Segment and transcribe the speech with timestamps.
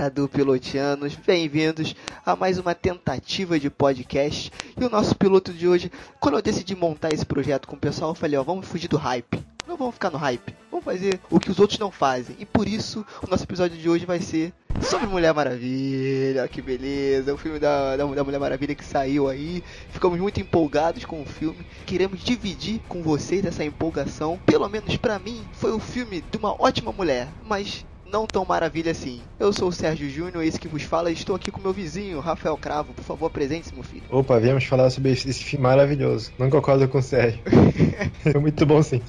[0.00, 1.94] galera do Pilotianos, bem-vindos
[2.24, 4.50] a mais uma tentativa de podcast.
[4.80, 8.12] E o nosso piloto de hoje, quando eu decidi montar esse projeto com o pessoal,
[8.12, 9.44] eu falei, ó, vamos fugir do hype.
[9.68, 10.56] Não vamos ficar no hype.
[10.70, 12.34] Vamos fazer o que os outros não fazem.
[12.38, 16.48] E por isso, o nosso episódio de hoje vai ser sobre Mulher Maravilha.
[16.48, 17.34] Que beleza!
[17.34, 19.62] O filme da, da, da Mulher Maravilha que saiu aí.
[19.90, 21.66] Ficamos muito empolgados com o filme.
[21.84, 24.38] Queremos dividir com vocês essa empolgação.
[24.46, 27.28] Pelo menos para mim, foi o filme de uma ótima mulher.
[27.46, 29.20] Mas não tão maravilha assim.
[29.38, 32.20] Eu sou o Sérgio Júnior, esse que vos fala, e estou aqui com meu vizinho,
[32.20, 32.92] Rafael Cravo.
[32.92, 34.02] Por favor, apresente-se, meu filho.
[34.10, 36.32] Opa, viemos falar sobre esse, esse filme maravilhoso.
[36.38, 37.40] Não concordo com o Sérgio.
[38.22, 39.00] Foi muito bom, sim.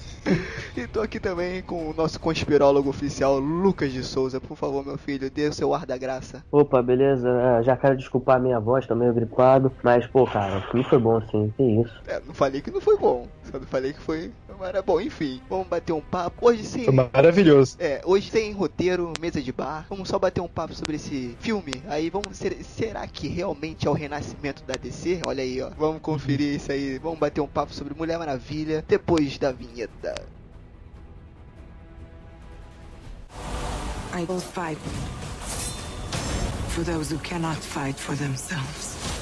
[0.77, 4.39] e estou aqui também com o nosso conspirólogo oficial, Lucas de Souza.
[4.39, 6.43] Por favor, meu filho, dê o seu ar da graça.
[6.51, 7.29] Opa, beleza.
[7.29, 9.71] É, já quero desculpar a minha voz, tô meio gripado.
[9.83, 11.53] Mas, pô, cara, o filme foi bom, sim.
[11.57, 12.01] Que isso.
[12.07, 13.27] É, não falei que não foi bom.
[13.51, 14.31] Só não falei que foi.
[14.59, 15.41] Mas bom, enfim.
[15.49, 16.47] Vamos bater um papo.
[16.47, 16.85] Hoje sim.
[16.85, 17.75] Foi maravilhoso.
[17.79, 19.85] É, hoje sem roteiro, mesa de bar.
[19.89, 21.73] Vamos só bater um papo sobre esse filme.
[21.87, 22.37] Aí vamos.
[22.37, 25.21] Ser, será que realmente é o renascimento da DC?
[25.25, 25.69] Olha aí, ó.
[25.77, 26.97] Vamos conferir isso aí.
[26.97, 30.15] Vamos bater um papo sobre Mulher Maravilha depois da vinheta.
[34.13, 34.77] I will fight
[36.69, 39.20] for those who cannot fight for themselves.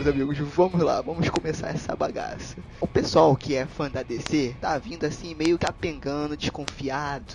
[0.00, 2.56] Meus amigos, vamos lá, vamos começar essa bagaça.
[2.80, 7.34] O pessoal que é fã da DC tá vindo assim meio capengando, desconfiado.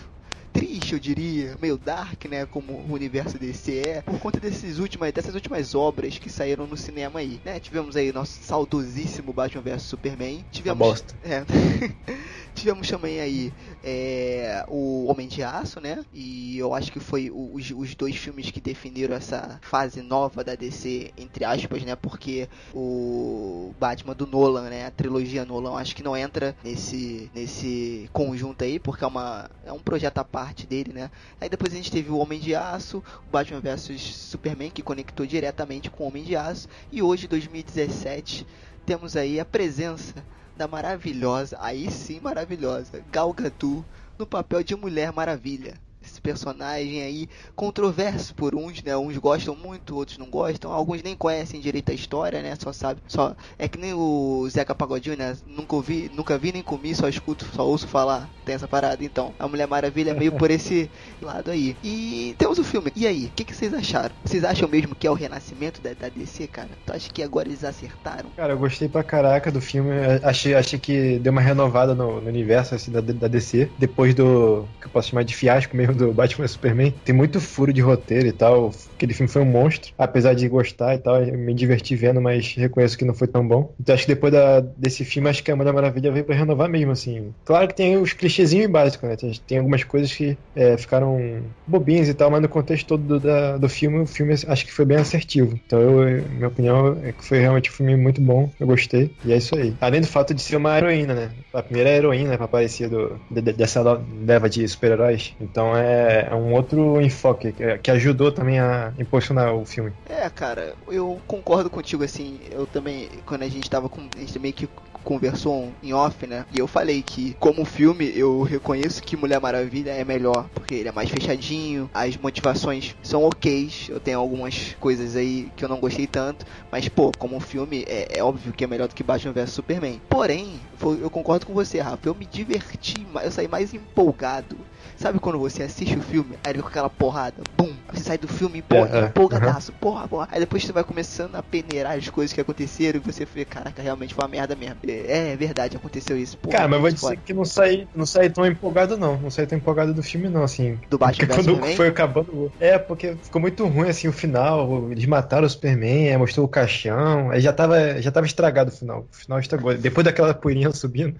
[0.51, 2.45] Triste, eu diria, meio dark, né?
[2.47, 6.77] Como o universo DC é, por conta desses últimas, dessas últimas obras que saíram no
[6.77, 7.59] cinema aí, né?
[7.59, 10.43] Tivemos aí nosso saudosíssimo Batman vs Superman.
[10.51, 10.79] Tivemos.
[10.79, 11.13] Uma bosta.
[11.23, 11.45] É.
[12.55, 13.53] Tivemos também aí
[13.83, 16.03] é, o Homem de Aço, né?
[16.13, 20.55] E eu acho que foi os, os dois filmes que definiram essa fase nova da
[20.55, 21.97] DC, entre aspas, né?
[21.97, 24.85] Porque o Batman do Nolan, né?
[24.85, 29.73] A trilogia Nolan, acho que não entra nesse, nesse conjunto aí, porque é, uma, é
[29.73, 31.11] um projeto à parte dele, né?
[31.41, 35.25] Aí depois a gente teve o Homem de Aço, o Batman vs Superman, que conectou
[35.25, 36.69] diretamente com o Homem de Aço.
[36.89, 38.47] E hoje, 2017,
[38.85, 40.23] temos aí a presença
[40.55, 43.85] da maravilhosa, aí sim maravilhosa, Gal Gadot
[44.17, 45.84] no papel de Mulher Maravilha.
[46.05, 48.95] Esse personagem aí controverso por uns, né?
[48.95, 50.71] Uns gostam muito, outros não gostam.
[50.71, 52.55] Alguns nem conhecem direito a história, né?
[52.59, 55.35] Só sabe, só é que nem o Zeca Pagodinho, né?
[55.47, 58.29] Nunca ouvi, nunca vi nem comi, só escuto, só ouço falar.
[58.45, 59.33] Tem essa parada, então.
[59.39, 60.89] A Mulher Maravilha é meio por esse
[61.21, 61.75] lado aí.
[61.83, 62.91] E temos o filme.
[62.95, 64.13] E aí, o que, que, vocês acharam?
[64.23, 66.69] Vocês acham mesmo que é o renascimento da, da DC, cara?
[66.85, 68.29] Tu acha que agora eles acertaram?
[68.35, 69.89] Cara, eu gostei pra caraca do filme.
[70.23, 73.69] Achei, achei que deu uma renovada no, no universo assim, da, da DC.
[73.79, 76.93] Depois do que eu posso chamar de fiasco mesmo do Batman Superman.
[77.03, 78.71] Tem muito furo de roteiro e tal.
[78.95, 79.91] Aquele filme foi um monstro.
[79.97, 83.73] Apesar de gostar e tal, me diverti vendo, mas reconheço que não foi tão bom.
[83.79, 86.69] Então acho que depois da, desse filme, acho que a Mulher Maravilha veio pra renovar
[86.69, 87.33] mesmo, assim.
[87.43, 89.15] Claro que tem os clichêzinhos básicos, né?
[89.47, 93.57] Tem, algumas coisas que é, ficaram bobinhas e tal, mas no contexto todo do, da,
[93.57, 95.59] do filme, o filme acho que foi bem assertivo.
[95.65, 98.49] Então, eu, minha opinião é que foi realmente um filme muito bom.
[98.59, 99.11] Eu gostei.
[99.23, 99.73] E é isso aí.
[99.79, 101.31] Além do fato de ser uma heroína, né?
[101.53, 103.81] A primeira heroína pra aparecer do, de, dessa
[104.25, 105.33] leva de super-heróis.
[105.39, 109.91] Então é é um outro enfoque que, que ajudou também a impulsionar o filme.
[110.09, 114.39] É, cara, eu concordo contigo, assim, eu também, quando a gente tava com, a gente
[114.39, 114.67] meio que
[115.05, 116.45] conversou em off, né?
[116.51, 120.89] E eu falei que, como filme, eu reconheço que Mulher Maravilha é melhor, porque ele
[120.89, 123.71] é mais fechadinho, as motivações são ok.
[123.87, 128.17] Eu tenho algumas coisas aí que eu não gostei tanto, mas, pô, como filme, é,
[128.17, 130.01] é óbvio que é melhor do que Batman vs Superman.
[130.09, 130.59] Porém,
[130.99, 134.57] eu concordo com você, Rafa, eu me diverti, eu saí mais empolgado
[134.95, 138.27] Sabe quando você assiste o filme, aí ele com aquela porrada, bum, você sai do
[138.27, 139.77] filme empolga, é, empolgadaço, uhum.
[139.79, 140.27] porra, porra.
[140.31, 143.81] Aí depois você vai começando a peneirar as coisas que aconteceram e você vê, caraca,
[143.81, 144.77] realmente foi uma merda mesmo.
[144.87, 146.37] É, é verdade, aconteceu isso.
[146.37, 149.45] Porra, Cara, mas vou dizer que não saí, não saí tão empolgado não, não saí
[149.45, 150.79] tão empolgado do filme não, assim.
[150.89, 151.75] Do Batman quando Superman?
[151.75, 152.51] foi acabando.
[152.59, 157.31] É, porque ficou muito ruim assim o final, eles mataram o Superman, mostrou o caixão,
[157.31, 159.07] aí já tava, já tava estragado o final.
[159.11, 159.75] O final estragou.
[159.75, 161.19] Depois daquela poeirinha subindo,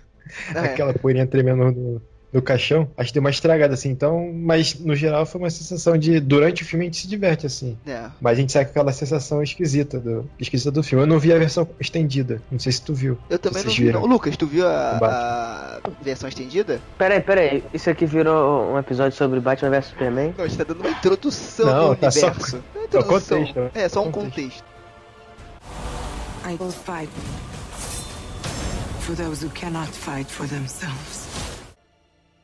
[0.53, 0.59] é.
[0.59, 2.01] aquela poeirinha tremendo no
[2.31, 3.89] do caixão, acho que deu uma estragada, assim.
[3.89, 6.19] Então, mas no geral foi uma sensação de.
[6.19, 7.77] Durante o filme a gente se diverte, assim.
[7.86, 8.10] É.
[8.19, 11.04] Mas a gente sai com aquela sensação esquisita do, esquisita do filme.
[11.04, 12.42] Eu não vi a versão estendida.
[12.51, 13.18] Não sei se tu viu.
[13.30, 14.06] Eu também não vi, não.
[14.06, 16.81] Lucas, tu viu a, a versão estendida?
[16.98, 17.63] Peraí, peraí.
[17.74, 20.33] Isso aqui virou um episódio sobre Batman vs Superman?
[20.38, 22.50] Não, a gente tá dando uma introdução não, no tá universo.
[22.50, 23.72] Só, é só contexto.
[23.74, 24.63] É, só um contexto.
[24.63, 24.75] contexto.
[26.48, 27.10] I will fight
[29.00, 31.25] for those who cannot fight for themselves.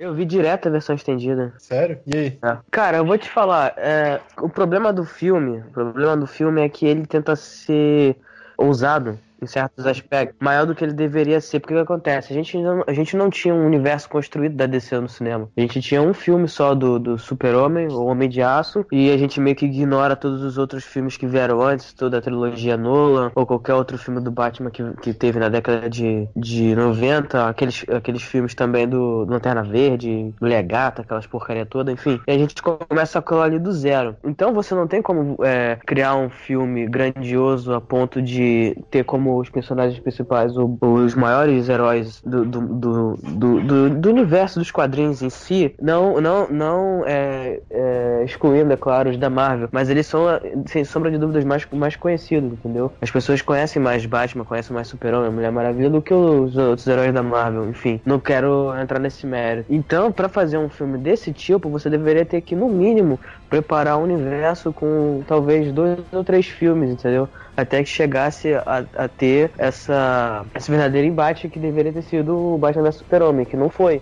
[0.02, 1.54] Eu vi direto a versão estendida.
[1.60, 2.00] Sério?
[2.08, 2.40] E aí?
[2.44, 2.58] É.
[2.72, 6.68] Cara, eu vou te falar, é, o problema do filme, o problema do filme é
[6.68, 8.16] que ele tenta ser
[8.58, 11.60] ousado em certos aspectos, maior do que ele deveria ser.
[11.60, 12.32] Porque o que acontece?
[12.32, 15.50] A gente não, a gente não tinha um universo construído da DC no cinema.
[15.58, 19.18] A gente tinha um filme só do, do Super-Homem, o Homem de Aço, e a
[19.18, 23.32] gente meio que ignora todos os outros filmes que vieram antes, toda a trilogia Nolan,
[23.34, 27.86] ou qualquer outro filme do Batman que, que teve na década de, de 90, aqueles,
[27.90, 32.20] aqueles filmes também do, do Lanterna Verde, Mulher Gata, aquelas porcaria toda, enfim.
[32.28, 34.16] E a gente começa aquilo ali do zero.
[34.24, 39.31] Então você não tem como é, criar um filme grandioso a ponto de ter como
[39.38, 45.22] os personagens principais o, os maiores heróis do, do, do, do, do universo dos quadrinhos
[45.22, 50.08] em si, não, não, não é, é, excluindo, é claro, os da Marvel, mas eles
[50.08, 50.26] são,
[50.66, 52.92] sem sombra de dúvidas, mais, mais conhecidos, entendeu?
[53.02, 57.14] As pessoas conhecem mais Batman, conhecem mais Super-Homem, Mulher Maravilha do que os outros heróis
[57.14, 58.02] da Marvel, enfim.
[58.06, 59.66] Não quero entrar nesse mérito.
[59.70, 63.20] Então, para fazer um filme desse tipo, você deveria ter que, no mínimo,
[63.50, 67.28] preparar um universo com talvez dois ou três filmes, entendeu?
[67.56, 72.58] Até que chegasse a, a ter essa, esse verdadeiro embate que deveria ter sido o
[72.58, 74.02] Batman vs Super-Homem, que não foi.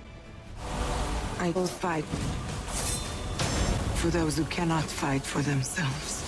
[1.41, 2.05] I will fight
[3.95, 6.23] for those who cannot fight for themselves.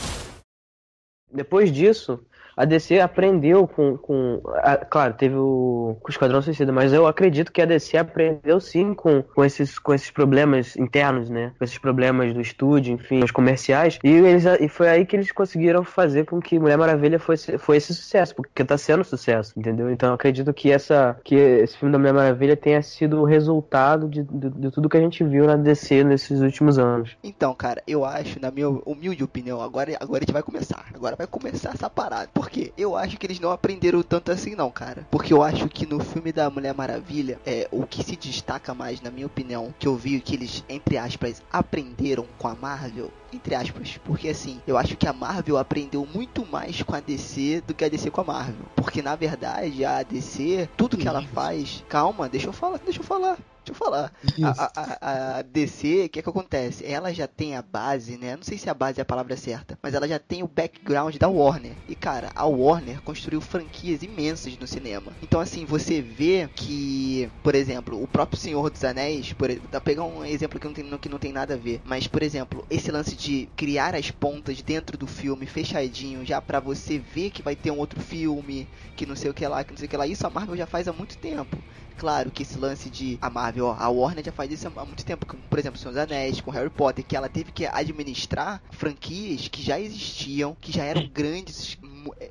[1.34, 2.20] Depois disso,
[2.56, 3.98] a DC aprendeu com.
[3.98, 8.60] com a, claro, teve o, o Esquadrão Suicida, mas eu acredito que a DC aprendeu
[8.60, 11.54] sim com, com, esses, com esses problemas internos, né?
[11.58, 14.00] Com esses problemas do estúdio, enfim, os comerciais.
[14.04, 17.78] E, eles, e foi aí que eles conseguiram fazer com que Mulher Maravilha fosse, foi
[17.78, 19.92] esse sucesso, porque tá sendo sucesso, entendeu?
[19.92, 24.08] Então eu acredito que, essa, que esse filme da Mulher Maravilha tenha sido o resultado
[24.08, 27.16] de, de, de tudo que a gente viu na DC nesses últimos anos.
[27.24, 30.86] Então, cara, eu acho, na minha humilde opinião, agora, agora a gente vai começar.
[30.94, 32.30] Agora vai começar essa parada.
[32.42, 32.74] Por quê?
[32.76, 35.08] Eu acho que eles não aprenderam tanto assim, não, cara.
[35.12, 39.00] Porque eu acho que no filme da Mulher Maravilha, é o que se destaca mais,
[39.00, 43.56] na minha opinião, que eu vi que eles, entre aspas, aprenderam com a Marvel entre
[43.56, 47.74] aspas, porque assim, eu acho que a Marvel aprendeu muito mais com a DC do
[47.74, 51.82] que a DC com a Marvel, porque na verdade a DC, tudo que ela faz,
[51.88, 53.38] calma, deixa eu falar, deixa eu falar.
[53.64, 54.12] Deixa eu falar.
[54.42, 56.84] A, a, a, DC, o que é que acontece?
[56.84, 58.36] Ela já tem a base, né?
[58.36, 61.16] Não sei se a base é a palavra certa, mas ela já tem o background
[61.18, 61.78] da Warner.
[61.88, 65.16] E cara, a Warner construiu franquias imensas no cinema.
[65.22, 70.04] Então assim, você vê que, por exemplo, o próprio Senhor dos Anéis, por tá pegar
[70.06, 72.92] um exemplo que não tem, que não tem nada a ver, mas por exemplo, esse
[72.92, 77.56] lance de criar as pontas dentro do filme fechadinho, já para você ver que vai
[77.56, 79.98] ter um outro filme, que não sei o que lá, que não sei o que
[79.98, 80.08] lá.
[80.08, 81.58] Isso a Marvel já faz há muito tempo.
[81.98, 85.06] Claro que esse lance de a Marvel, ó, a Warner já faz isso há muito
[85.06, 89.48] tempo, por exemplo, Senhor dos Anéis, com Harry Potter, que ela teve que administrar franquias
[89.48, 91.78] que já existiam, que já eram grandes,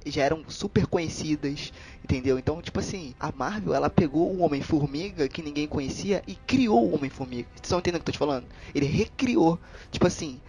[0.06, 1.72] já eram super conhecidas,
[2.02, 2.38] entendeu?
[2.38, 6.94] Então, tipo assim, a Marvel, ela pegou o Homem-Formiga que ninguém conhecia e criou o
[6.96, 7.48] Homem-Formiga.
[7.54, 8.46] Vocês estão entendendo o que eu tô te falando?
[8.74, 9.58] Ele recriou.
[9.90, 10.40] Tipo assim,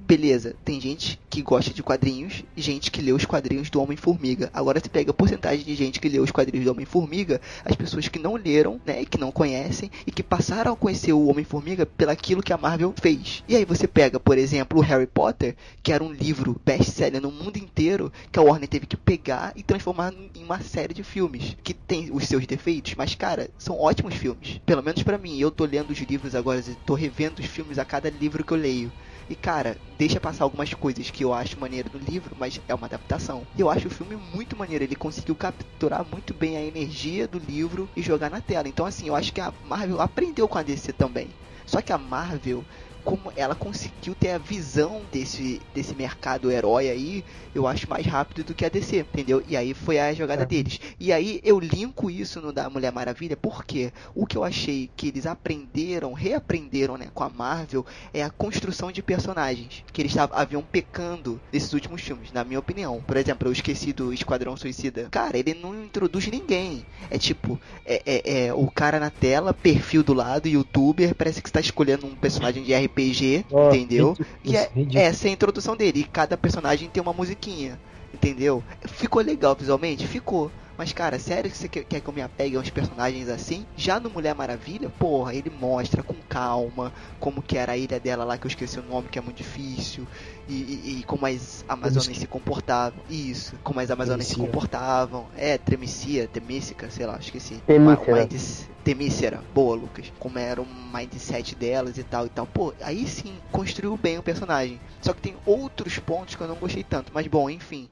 [0.00, 4.50] beleza, tem gente que gosta de quadrinhos gente que lê os quadrinhos do Homem-Formiga.
[4.52, 8.08] Agora você pega a porcentagem de gente que lê os quadrinhos do Homem-Formiga, as pessoas
[8.08, 12.42] que não leram, né, que não conhecem e que passaram a conhecer o Homem-Formiga pelaquilo
[12.42, 13.42] que a Marvel fez.
[13.48, 17.30] E aí você pega, por exemplo, o Harry Potter, que era um livro best-seller no
[17.30, 21.56] mundo inteiro, que a Warner teve que pegar e transformar em uma série de filmes
[21.62, 24.60] que tem os seus defeitos, mas cara, são ótimos filmes.
[24.64, 27.84] Pelo menos para mim, eu tô lendo os livros agora, tô revendo os filmes a
[27.84, 28.92] cada livro que eu leio.
[29.32, 32.84] E cara, deixa passar algumas coisas que eu acho maneiro no livro, mas é uma
[32.84, 33.46] adaptação.
[33.56, 37.38] E eu acho o filme muito maneiro, ele conseguiu capturar muito bem a energia do
[37.38, 38.68] livro e jogar na tela.
[38.68, 41.30] Então assim, eu acho que a Marvel aprendeu com a DC também.
[41.64, 42.62] Só que a Marvel
[43.04, 48.44] como ela conseguiu ter a visão desse, desse mercado herói aí, eu acho mais rápido
[48.44, 49.42] do que a DC, entendeu?
[49.46, 50.46] E aí foi a jogada é.
[50.46, 50.80] deles.
[50.98, 55.08] E aí eu linko isso no da Mulher Maravilha, porque o que eu achei que
[55.08, 60.62] eles aprenderam, reaprenderam, né, com a Marvel, é a construção de personagens, que eles haviam
[60.62, 63.02] pecando nesses últimos filmes, na minha opinião.
[63.06, 65.08] Por exemplo, eu esqueci do Esquadrão Suicida.
[65.10, 66.86] Cara, ele não introduz ninguém.
[67.10, 71.48] É tipo, é, é, é o cara na tela, perfil do lado, youtuber, parece que
[71.48, 74.16] está escolhendo um personagem de RPG RPG, oh, entendeu?
[74.44, 76.00] E é, essa é a introdução dele.
[76.00, 77.80] E cada personagem tem uma musiquinha,
[78.12, 78.62] entendeu?
[78.84, 80.06] Ficou legal visualmente?
[80.06, 80.50] Ficou.
[80.76, 83.66] Mas, cara, sério que você quer que eu me apegue a uns personagens assim?
[83.76, 88.24] Já no Mulher Maravilha, porra, ele mostra com calma como que era a ilha dela
[88.24, 90.06] lá, que eu esqueci o nome, que é muito difícil.
[90.48, 93.00] E, e, e como as Amazonas se comportavam.
[93.08, 95.26] Isso, como as Amazonas se comportavam.
[95.36, 97.62] É, Tremicia, Temícica, sei lá, esqueci.
[97.66, 98.71] Temícera.
[98.84, 100.12] Temícera, boa, Lucas.
[100.18, 102.46] Como era o mindset delas e tal e tal.
[102.46, 104.80] Pô, aí sim, construiu bem o personagem.
[105.00, 107.12] Só que tem outros pontos que eu não gostei tanto.
[107.14, 107.88] Mas bom, enfim.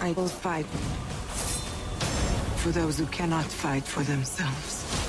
[0.00, 0.66] I will fight
[2.56, 5.01] for those who cannot fight for themselves.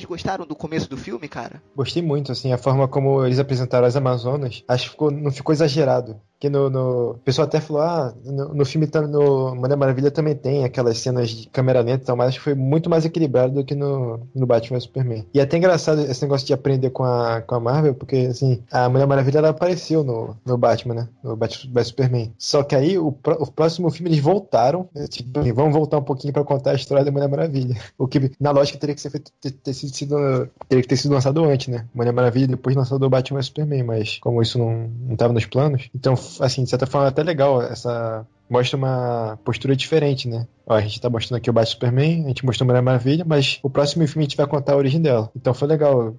[0.00, 1.62] Vocês gostaram do começo do filme, cara?
[1.76, 4.64] Gostei muito, assim, a forma como eles apresentaram as Amazonas.
[4.66, 6.18] Acho que ficou, não ficou exagerado.
[6.40, 7.10] Que no, no...
[7.10, 11.28] O pessoal até falou, ah, no, no filme, no Mulher Maravilha também tem aquelas cenas
[11.28, 14.20] de câmera lenta e tal, mas acho que foi muito mais equilibrado do que no,
[14.34, 15.26] no Batman vs Superman.
[15.34, 18.62] E é até engraçado esse negócio de aprender com a, com a Marvel, porque, assim,
[18.72, 21.08] a Mulher Maravilha, ela apareceu no, no Batman, né?
[21.22, 22.32] No Batman Superman.
[22.38, 25.06] Só que aí, o, o próximo filme, eles voltaram, né?
[25.08, 27.76] tipo, vamos voltar um pouquinho pra contar a história da Mulher Maravilha.
[27.98, 31.12] O que, na lógica, teria que ser feito, ter, ter sido, teria que ter sido
[31.12, 31.84] lançado antes, né?
[31.94, 35.44] Mulher Maravilha, depois lançado o Batman vs Superman, mas como isso não, não tava nos
[35.44, 38.26] planos, então, assim, de certa forma, é até legal essa.
[38.48, 40.46] Mostra uma postura diferente, né?
[40.66, 43.60] Ó, a gente tá mostrando aqui o Batman Superman, a gente mostrou Mulher Maravilha, mas
[43.62, 45.30] o próximo filme a gente vai contar a origem dela.
[45.36, 46.14] Então foi legal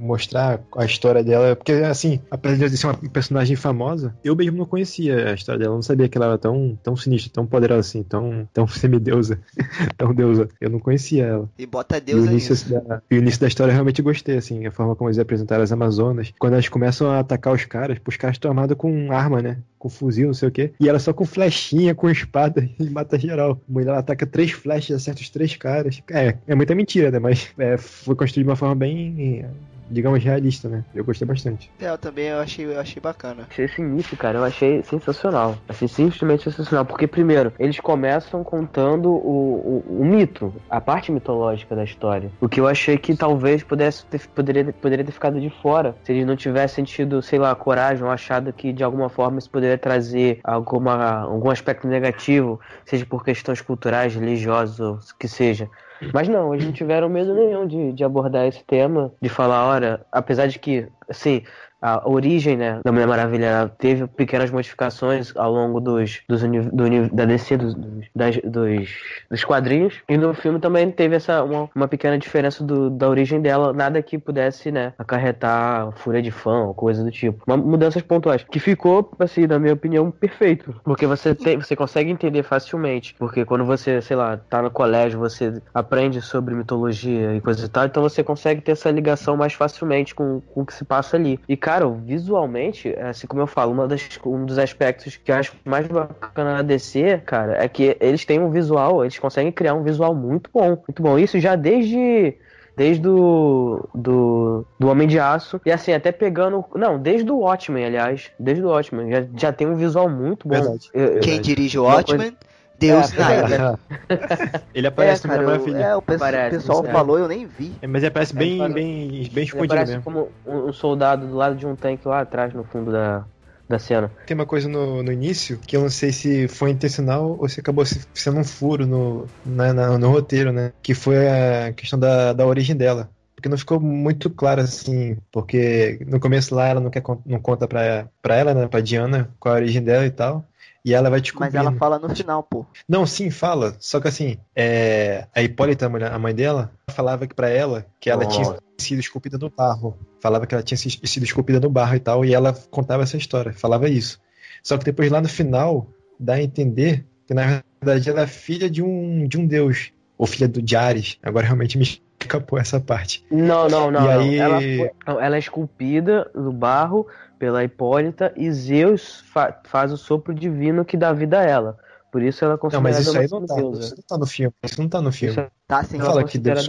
[0.00, 4.66] mostrar a história dela, porque assim, apesar de ser uma personagem famosa, eu mesmo não
[4.66, 7.80] conhecia a história dela, eu não sabia que ela era tão, tão sinistra, tão poderosa
[7.80, 9.38] assim, tão, tão semideusa,
[9.96, 10.48] tão deusa.
[10.60, 11.48] Eu não conhecia ela.
[11.58, 14.36] E bota Deus e o início, da, e o início da história eu realmente gostei,
[14.36, 16.32] assim, a forma como eles apresentaram as Amazonas.
[16.38, 19.58] Quando elas começam a atacar os caras, os caras estão armados com arma, né?
[19.78, 20.72] Com fuzil, não sei o quê.
[20.80, 23.60] E ela só com flechinha, com espada e mata geral.
[23.68, 26.02] A mulher ela ataca três flechas, acerta os três caras.
[26.10, 27.18] É, é muita mentira, né?
[27.18, 29.44] Mas é, foi construído de uma forma bem
[29.90, 30.84] digamos, realista, né?
[30.94, 31.70] Eu gostei bastante.
[31.80, 33.46] É, eu também eu achei, eu achei bacana.
[33.50, 35.56] Achei esse início, cara, eu achei sensacional.
[35.68, 36.84] Achei simplesmente sensacional.
[36.84, 42.30] Porque, primeiro, eles começam contando o, o, o mito, a parte mitológica da história.
[42.40, 46.12] O que eu achei que talvez pudesse ter, poderia, poderia ter ficado de fora se
[46.12, 49.78] eles não tivessem tido, sei lá, coragem ou achado que de alguma forma isso poderia
[49.78, 55.68] trazer alguma, algum aspecto negativo, seja por questões culturais, religiosas, ou que seja.
[56.12, 60.00] Mas não, eles não tiveram medo nenhum de, de abordar esse tema, de falar, olha,
[60.10, 61.42] apesar de que, assim,
[61.80, 67.24] a origem né, da Mulher Maravilha teve pequenas modificações ao longo dos, dos do, da
[67.24, 67.74] DC dos,
[68.14, 68.88] das, dos,
[69.30, 69.94] dos quadrinhos.
[70.08, 73.72] E no filme também teve essa uma, uma pequena diferença do, da origem dela.
[73.72, 77.42] Nada que pudesse né acarretar fúria de fã ou coisa do tipo.
[77.46, 80.74] Uma, mudanças pontuais que ficou assim na minha opinião perfeito.
[80.84, 83.14] Porque você tem você consegue entender facilmente.
[83.18, 87.68] Porque quando você sei lá tá no colégio você aprende sobre mitologia e coisa e
[87.68, 91.16] tal então você consegue ter essa ligação mais facilmente com, com o que se passa
[91.16, 91.40] ali.
[91.48, 95.52] E cara, visualmente, assim como eu falo, uma das, um dos aspectos que eu acho
[95.64, 99.84] mais bacana na DC, cara, é que eles têm um visual, eles conseguem criar um
[99.84, 100.70] visual muito bom.
[100.70, 101.16] Muito bom.
[101.16, 102.34] Isso já desde
[102.76, 105.60] desde o do, do Homem de Aço.
[105.64, 106.64] E assim, até pegando.
[106.74, 108.32] Não, desde o Watchmen, aliás.
[108.38, 109.12] Desde o Watchmen.
[109.12, 110.54] Já, já tem um visual muito bom.
[110.54, 110.90] Verdade.
[110.92, 112.32] Eu, Quem dirige o Watchmen?
[112.32, 112.49] Coisa...
[112.80, 113.78] Deus é, Snyder.
[114.74, 115.76] ele aparece é, cara, no Maravilha.
[115.76, 117.72] É, o pessoal, pessoal falou, eu nem vi.
[117.82, 120.02] É, mas ele aparece bem, bem, bem, bem escondido ele mesmo.
[120.02, 123.24] como um soldado do lado de um tanque lá atrás, no fundo da,
[123.68, 124.10] da cena.
[124.26, 127.60] Tem uma coisa no, no início que eu não sei se foi intencional ou se
[127.60, 130.72] acabou sendo um furo no, na, na, no roteiro, né?
[130.82, 133.10] Que foi a questão da, da origem dela
[133.40, 137.66] porque não ficou muito claro assim, porque no começo lá ela não quer não conta
[137.66, 140.44] pra, pra ela, né, pra Diana, qual a origem dela e tal.
[140.84, 142.64] E ela vai te Mas ela fala no final, pô.
[142.88, 143.76] Não, sim, fala.
[143.78, 145.26] Só que assim, é...
[145.34, 148.28] a Hipólita, a mãe dela, falava que para ela que ela oh.
[148.28, 149.98] tinha sido esculpida no barro.
[150.20, 153.52] Falava que ela tinha sido esculpida no barro e tal, e ela contava essa história,
[153.52, 154.18] falava isso.
[154.62, 158.68] Só que depois lá no final dá a entender que na verdade ela é filha
[158.68, 161.18] de um, de um deus, ou filha do de Ares.
[161.22, 163.24] Agora realmente me escapou essa parte.
[163.30, 164.08] Não, não, não.
[164.08, 164.38] Aí...
[164.38, 164.90] Ela, foi...
[165.20, 167.06] ela é esculpida no barro
[167.38, 171.78] pela Hipólita e Zeus fa faz o sopro divino que dá vida a ela.
[172.12, 174.26] Por isso ela é considera Não, mas isso aí não tá, isso não tá no
[174.26, 174.54] filme.
[174.62, 175.32] Isso não tá no filme.
[175.32, 175.98] Isso, é- tá sim.
[175.98, 176.68] Ela fala que Deus...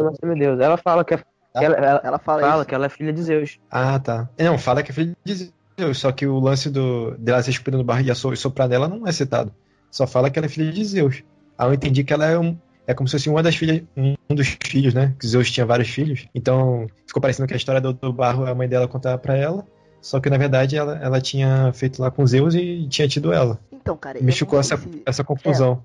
[0.60, 1.24] Ela fala que é, tá?
[1.56, 3.60] ela, ela, ela, fala, fala que ela é filha de Zeus.
[3.70, 4.30] Ah, tá.
[4.38, 7.77] Não, fala que é filha de Zeus, só que o lance do dela ser esculpida
[7.77, 9.51] no barro e soprar nela não é citado.
[9.89, 11.24] Só fala que ela é filha de Zeus.
[11.58, 14.35] Aí eu entendi que ela é um, é como se fosse uma das filhas, um
[14.35, 15.13] dos filhos, né?
[15.19, 16.27] Que Zeus tinha vários filhos.
[16.33, 19.65] Então, ficou parecendo que a história do, do barro a mãe dela contava para ela.
[20.01, 23.59] Só que na verdade ela, ela tinha feito lá com Zeus e tinha tido ela.
[23.71, 24.19] Então, cara.
[24.19, 25.03] Me ficou essa, se...
[25.05, 25.83] essa confusão.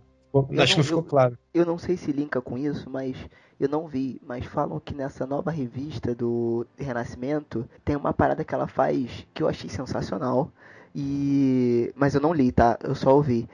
[0.50, 1.38] É, Acho que não ficou eu, claro.
[1.54, 3.16] Eu não sei se linka com isso, mas
[3.60, 4.20] eu não vi.
[4.26, 9.42] Mas falam que nessa nova revista do Renascimento tem uma parada que ela faz que
[9.42, 10.50] eu achei sensacional.
[10.94, 11.92] E.
[11.94, 12.78] Mas eu não li, tá?
[12.82, 13.46] Eu só ouvi.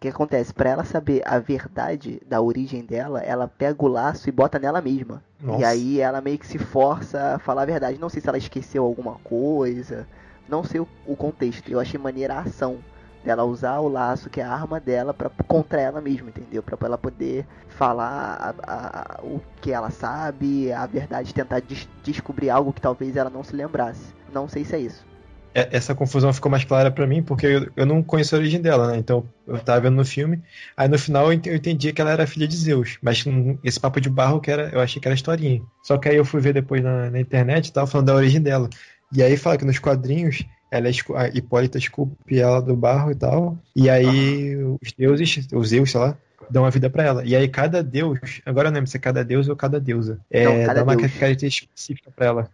[0.00, 0.54] O que acontece?
[0.54, 4.80] Para ela saber a verdade da origem dela, ela pega o laço e bota nela
[4.80, 5.22] mesma.
[5.38, 5.60] Nossa.
[5.60, 8.00] E aí ela meio que se força a falar a verdade.
[8.00, 10.08] Não sei se ela esqueceu alguma coisa.
[10.48, 11.70] Não sei o, o contexto.
[11.70, 12.78] Eu achei maneira a ação
[13.22, 16.62] dela usar o laço, que é a arma dela, para contra ela mesma, entendeu?
[16.62, 22.48] Para ela poder falar a, a, o que ela sabe, a verdade, tentar des descobrir
[22.48, 24.14] algo que talvez ela não se lembrasse.
[24.32, 25.09] Não sei se é isso.
[25.54, 28.60] É- essa confusão ficou mais clara pra mim, porque eu, eu não conheço a origem
[28.60, 28.98] dela, né?
[28.98, 30.40] Então eu tava vendo no filme,
[30.76, 33.24] aí no final eu ente- eu entendi que ela era filha de Zeus, mas
[33.64, 35.62] esse papo de barro que era, eu achei que era historinha.
[35.82, 38.40] Só que aí eu fui ver depois na, na internet e tava falando da origem
[38.40, 38.68] dela.
[39.12, 43.14] E aí fala que nos quadrinhos ela é a Hipólita esculpe ela do barro e
[43.16, 46.16] tal, e aí os deuses, os Zeus, sei lá,
[46.48, 47.24] dão a vida pra ela.
[47.24, 50.20] E aí cada deus, agora eu não lembro se é cada deus ou cada deusa,
[50.30, 51.12] é, Não, cada dá uma deus.
[51.14, 52.50] característica específica pra ela.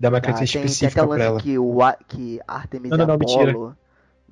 [0.00, 1.40] Dá uma Tá, tem, característica tem até específica o pra ela.
[1.40, 1.78] que, o,
[2.08, 3.14] que Artemis Não, não, não.
[3.14, 3.76] Apolo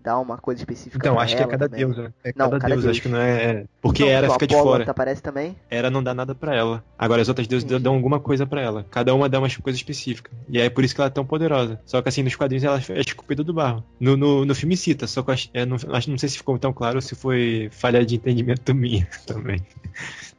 [0.00, 1.84] dá uma coisa específica Então, acho que é cada também.
[1.84, 2.14] deusa.
[2.24, 3.42] É Não, cada, cada deus, acho que não é.
[3.44, 4.90] é- Porque Não, Hera o fica de fora.
[4.90, 5.54] aparece também?
[5.70, 6.82] Hera não dá nada pra ela.
[6.98, 8.86] Agora as outras deusas dão alguma coisa pra ela.
[8.90, 10.32] Cada uma dá umas coisas específicas.
[10.48, 11.78] E aí é por isso que ela é tão poderosa.
[11.84, 13.84] Só que assim, nos quadrinhos ela é esculpida do barro.
[14.00, 16.38] No, no, no filme cita, só que eu acho, é, não, acho- não sei se
[16.38, 19.60] ficou tão claro ou se foi falha de entendimento minha também.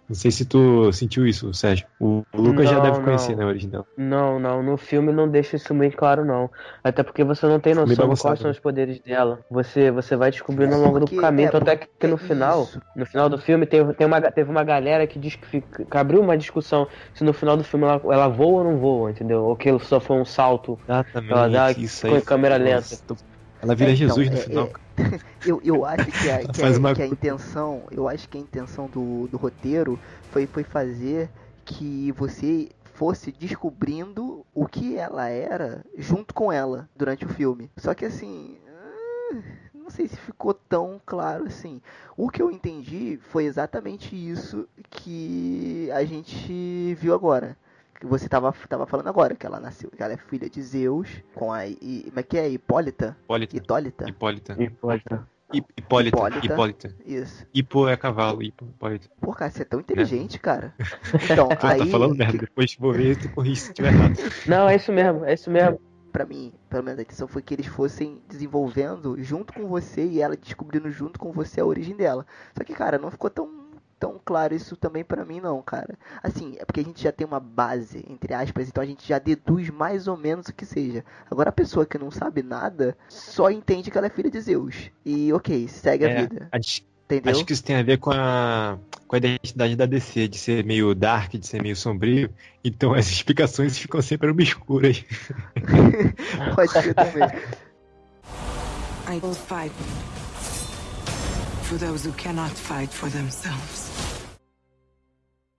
[0.10, 1.86] Não sei se tu sentiu isso, Sérgio.
[2.00, 3.54] O Lucas já Não, deve conhecer, não.
[3.54, 3.86] né, dela.
[3.96, 6.50] Não, não, no filme não deixa isso bem claro, não.
[6.84, 8.52] Até porque você não tem Meio noção de quais são né?
[8.52, 9.40] os poderes dela.
[9.52, 11.50] Você, você vai descobrindo ao longo do caminho.
[11.50, 12.82] é, Tanto é que, no é final, isso.
[12.96, 15.98] no final do filme, teve, tem uma, teve uma galera que, diz que, fica- que
[15.98, 19.44] abriu uma discussão se no final do filme ela, ela voa ou não voa, entendeu?
[19.44, 20.80] Ou que só foi um salto.
[20.86, 21.32] Exatamente.
[21.32, 22.20] Ela dá- isso aí.
[22.24, 23.04] câmera Nossa, lenta.
[23.06, 23.16] tô-
[23.62, 24.70] Ela vira É, então, Jesus no é- final.
[25.46, 28.42] Eu, eu acho que a, que, a, uma que a intenção, eu acho que a
[28.42, 30.00] intenção do, do roteiro
[30.32, 31.30] foi, foi fazer
[31.66, 37.72] que você fosse descobrindo o que ela era junto com ela durante o filme.
[37.78, 39.42] Só que assim, ah,
[39.74, 41.82] não sei se ficou tão claro assim.
[42.18, 47.56] O que eu entendi foi exatamente isso que a gente viu agora.
[48.00, 51.10] Que você tava, tava falando agora, que ela nasceu, que ela é filha de Zeus,
[51.36, 51.68] com a.
[51.68, 52.48] I, como é que é?
[52.50, 53.18] Hipólita?
[53.24, 53.58] Hipólita.
[53.58, 54.10] Hipólita?
[54.10, 54.54] Hipólita.
[54.64, 55.28] Hipólita.
[55.52, 56.18] Hip- Hipólita.
[56.18, 56.46] Hipólita.
[56.46, 56.96] Hipólita.
[57.06, 57.46] Isso.
[57.54, 59.10] Hipo é cavalo, hipo, Hipólita.
[59.20, 60.74] Pô, cara, você é tão inteligente, cara.
[61.30, 64.14] Então, Pô, aí, tá falando merda, que- depois vou ver tu corrige se tiver errado.
[64.48, 65.82] Não, é isso mesmo, é isso mesmo.
[66.14, 70.22] pra mim, pelo menos a intenção foi que eles fossem desenvolvendo junto com você e
[70.22, 72.26] ela descobrindo junto com você a origem dela.
[72.58, 73.59] Só que, cara, não ficou tão,
[74.00, 75.98] tão claro isso também pra mim, não, cara.
[76.24, 79.20] Assim, é porque a gente já tem uma base, entre aspas, então a gente já
[79.20, 81.04] deduz mais ou menos o que seja.
[81.30, 84.90] Agora, a pessoa que não sabe nada só entende que ela é filha de Zeus.
[85.06, 86.48] E, ok, segue a É, vida.
[86.52, 87.32] acho, Entendeu?
[87.32, 90.64] acho que isso tem a ver com a, com a identidade da DC, de ser
[90.64, 92.30] meio dark, de ser meio sombrio.
[92.64, 95.04] Então as explicações ficam sempre obscuras.
[96.56, 97.28] Pode ser também.
[99.08, 99.74] I will fight
[101.70, 103.92] for those who cannot fight for themselves.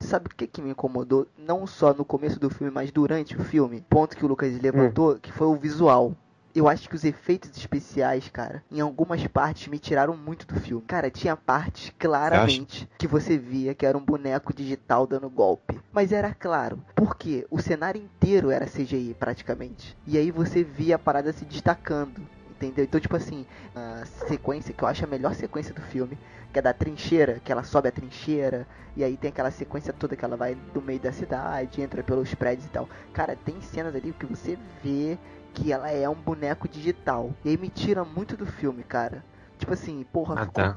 [0.03, 1.29] Sabe o que, que me incomodou?
[1.38, 3.85] Não só no começo do filme, mas durante o filme.
[3.88, 6.16] Ponto que o Lucas levantou, que foi o visual.
[6.53, 10.83] Eu acho que os efeitos especiais, cara, em algumas partes me tiraram muito do filme.
[10.85, 15.79] Cara, tinha partes claramente que você via que era um boneco digital dando golpe.
[15.92, 19.96] Mas era claro, porque o cenário inteiro era CGI praticamente.
[20.09, 22.20] E aí você via a parada se destacando.
[22.61, 22.85] Entendeu?
[22.85, 26.18] Então, tipo assim, a sequência que eu acho a melhor sequência do filme,
[26.53, 30.14] que é da trincheira, que ela sobe a trincheira, e aí tem aquela sequência toda
[30.14, 32.87] que ela vai do meio da cidade, entra pelos prédios e tal.
[33.14, 35.18] Cara, tem cenas ali que você vê
[35.55, 37.35] que ela é um boneco digital.
[37.44, 39.25] E aí me tira muito do filme, cara.
[39.59, 40.77] Tipo assim, porra, Ah, ficou tá.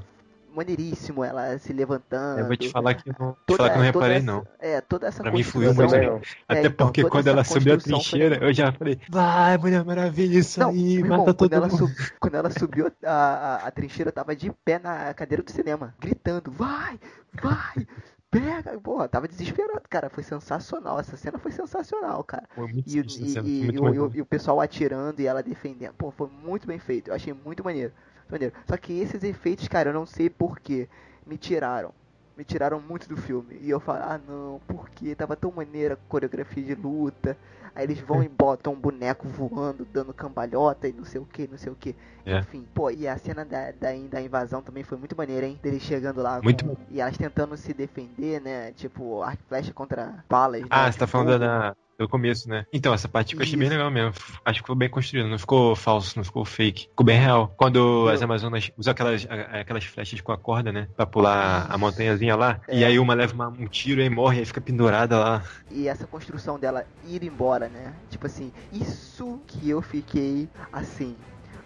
[0.55, 2.39] Maneiríssimo ela se levantando.
[2.39, 4.47] Eu vou te falar que não, Toda- falar que não reparei, essa- não.
[4.59, 6.07] É, toda essa Pra mim fluiu muito bem.
[6.07, 6.17] não.
[6.17, 8.49] É, Até então, porque quando ela subiu a foi trincheira, legal.
[8.49, 11.77] eu já falei, vai, Mulher Maravilha, isso Não, aí, irmão, mata todo ela, mundo.
[11.77, 15.51] sub- quando ela subiu a, a, a trincheira, eu tava de pé na cadeira do
[15.51, 16.99] cinema, gritando, vai,
[17.41, 17.87] vai,
[18.31, 18.79] pega.
[18.79, 20.09] Porra, tava desesperado, cara.
[20.09, 20.99] Foi sensacional.
[20.99, 22.43] Essa cena foi sensacional, cara.
[22.55, 25.93] Foi muito E, e- e- foi e o- e o pessoal atirando e ela defendendo.
[25.93, 27.09] Pô, foi muito bem feito.
[27.09, 27.91] Eu achei muito maneiro.
[28.29, 28.53] Maneiro.
[28.67, 30.87] Só que esses efeitos, cara, eu não sei porquê.
[31.25, 31.91] Me tiraram.
[32.35, 33.57] Me tiraram muito do filme.
[33.61, 35.13] E eu falo, ah não, por quê?
[35.15, 37.37] Tava tão maneira a coreografia de luta.
[37.75, 41.47] Aí eles vão e botam um boneco voando, dando cambalhota e não sei o que,
[41.47, 41.95] não sei o que.
[42.25, 42.39] É.
[42.39, 45.59] Enfim, pô, e a cena da, da, da invasão também foi muito maneira, hein?
[45.61, 48.71] Deles chegando lá Muito com- e elas tentando se defender, né?
[48.73, 50.61] Tipo, arco flecha contra balas.
[50.61, 50.67] né?
[50.71, 52.65] Ah, você tá falando da, do começo, né?
[52.71, 54.13] Então, essa parte eu achei bem legal mesmo.
[54.45, 56.87] Acho que ficou bem construído, não ficou falso, não ficou fake.
[56.89, 57.53] Ficou bem real.
[57.57, 60.87] Quando as Amazonas usam aquelas, aquelas flechas com a corda, né?
[60.95, 62.59] Pra pular a montanhazinha lá.
[62.69, 62.87] E É.
[62.87, 65.43] aí uma leva uma- um tiro e morre, aí fica pendurada lá.
[65.71, 67.93] E essa construção dela ir embora, né?
[68.09, 71.15] Tipo assim, isso que eu fiquei assim.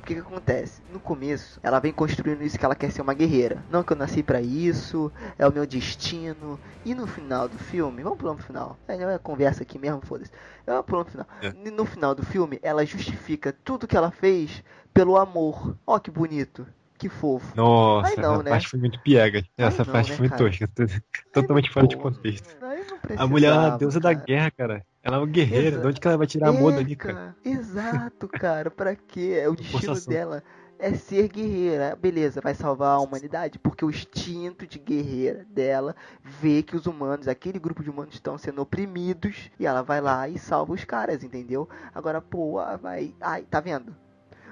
[0.08, 0.82] O que que acontece?
[0.90, 3.62] No começo, ela vem construindo isso que ela quer ser uma guerreira.
[3.70, 6.58] Não que eu nasci pra isso, é o meu destino.
[6.86, 8.78] E no final do filme, vamos pro final.
[8.88, 10.32] É, é conversa aqui mesmo, foda-se.
[10.66, 11.28] Vamos pro final.
[11.42, 11.52] É.
[11.72, 15.76] No final do filme, ela justifica tudo que ela fez pelo amor.
[15.86, 16.66] Ó que bonito,
[16.98, 17.54] que fofo.
[17.54, 18.50] Nossa, não, essa né?
[18.50, 19.44] parte foi muito piega.
[19.58, 20.70] Essa não, parte né, foi muito tosca.
[21.34, 22.56] Totalmente fora de contexto.
[23.18, 24.26] A mulher é uma deusa da cara.
[24.26, 24.86] guerra, cara.
[25.08, 26.96] Ela é uma guerreira, Exa- de onde que ela vai tirar a É, moda ali,
[26.96, 27.36] cara?
[27.44, 28.70] Exato, cara.
[28.70, 29.40] Pra quê?
[29.42, 30.14] É o destino Forçação.
[30.14, 30.44] dela
[30.78, 31.96] é ser guerreira.
[31.96, 37.28] Beleza, vai salvar a humanidade, porque o instinto de guerreira dela vê que os humanos,
[37.30, 41.24] aquele grupo de humanos estão sendo oprimidos e ela vai lá e salva os caras,
[41.24, 41.70] entendeu?
[41.96, 43.96] Agora, pô, vai, ai, tá vendo?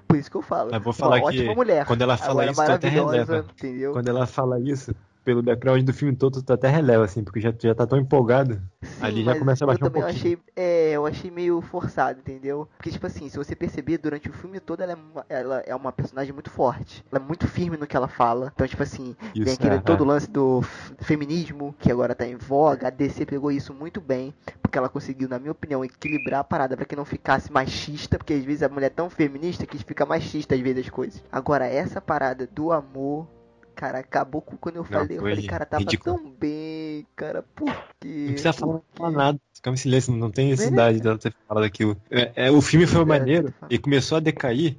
[0.08, 0.70] Por isso que eu falo.
[0.72, 1.86] Mas vou uma falar que ótima mulher.
[1.86, 3.46] quando ela fala Agora, isso, tu até maravilhosa, releva.
[3.58, 3.91] entendeu?
[3.91, 7.54] Quando ela fala isso, pelo background do filme todo, tu até releva, assim, porque já,
[7.58, 8.62] já tá tão empolgado.
[8.84, 10.16] Sim, Ali já começa a baixar eu um pouquinho.
[10.16, 12.70] achei, é, eu achei meio forçado, entendeu?
[12.78, 15.76] Porque, tipo assim, se você perceber, durante o filme todo, ela é, uma, ela é
[15.76, 17.04] uma personagem muito forte.
[17.12, 18.52] Ela é muito firme no que ela fala.
[18.56, 20.08] Então, tipo assim, tem Isso, aquele é, todo é.
[20.08, 20.62] lance do
[21.00, 22.88] feminismo, que agora tá em voga.
[22.88, 26.78] A DC pegou isso muito bem, porque ela conseguiu, na minha opinião, equilibrar a parada
[26.78, 30.06] pra que não ficasse machista, porque às vezes a mulher é tão feminista que fica
[30.06, 31.24] machista às vezes as coisas.
[31.32, 33.28] Agora, essa parada do amor.
[33.76, 36.18] Cara, acabou com quando eu Não, falei, eu falei, cara, tava ridículo.
[36.18, 37.68] tão bem, cara, por
[38.00, 38.08] quê?
[38.28, 39.40] Não precisa falar, nada.
[39.54, 41.98] Fica em silêncio, não tem necessidade dela ter falado aquilo.
[42.10, 44.78] É, é, o filme foi maneiro e começou a decair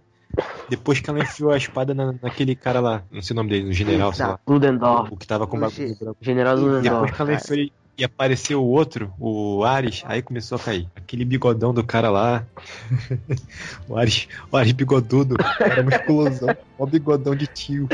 [0.69, 3.03] depois que ela enfiou a espada na- naquele cara lá.
[3.11, 4.39] Não sei o nome dele, no general, sei lá.
[4.47, 5.13] Ludendorff.
[5.13, 6.17] O que tava com o bagulho.
[6.21, 6.83] General Exato.
[6.83, 7.13] Depois Ludendorff.
[7.15, 10.87] que ela e apareceu o outro, o Ares, aí começou a cair.
[10.95, 12.45] Aquele bigodão do cara lá.
[13.89, 16.55] o Ares, o Ares bigodudo, cara musculosão.
[16.79, 17.89] Ó bigodão de tio.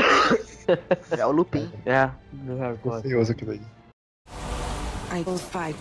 [1.17, 1.71] É o Lupin.
[1.85, 3.01] É, do Harry Potter.
[3.01, 3.61] Feioso aquilo ali.
[5.11, 5.75] I will fight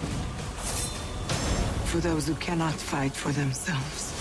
[1.86, 4.12] for those who cannot fight for themselves.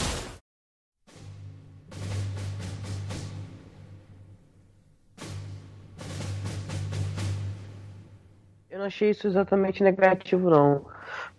[8.69, 10.85] Eu não achei isso exatamente negativo, não.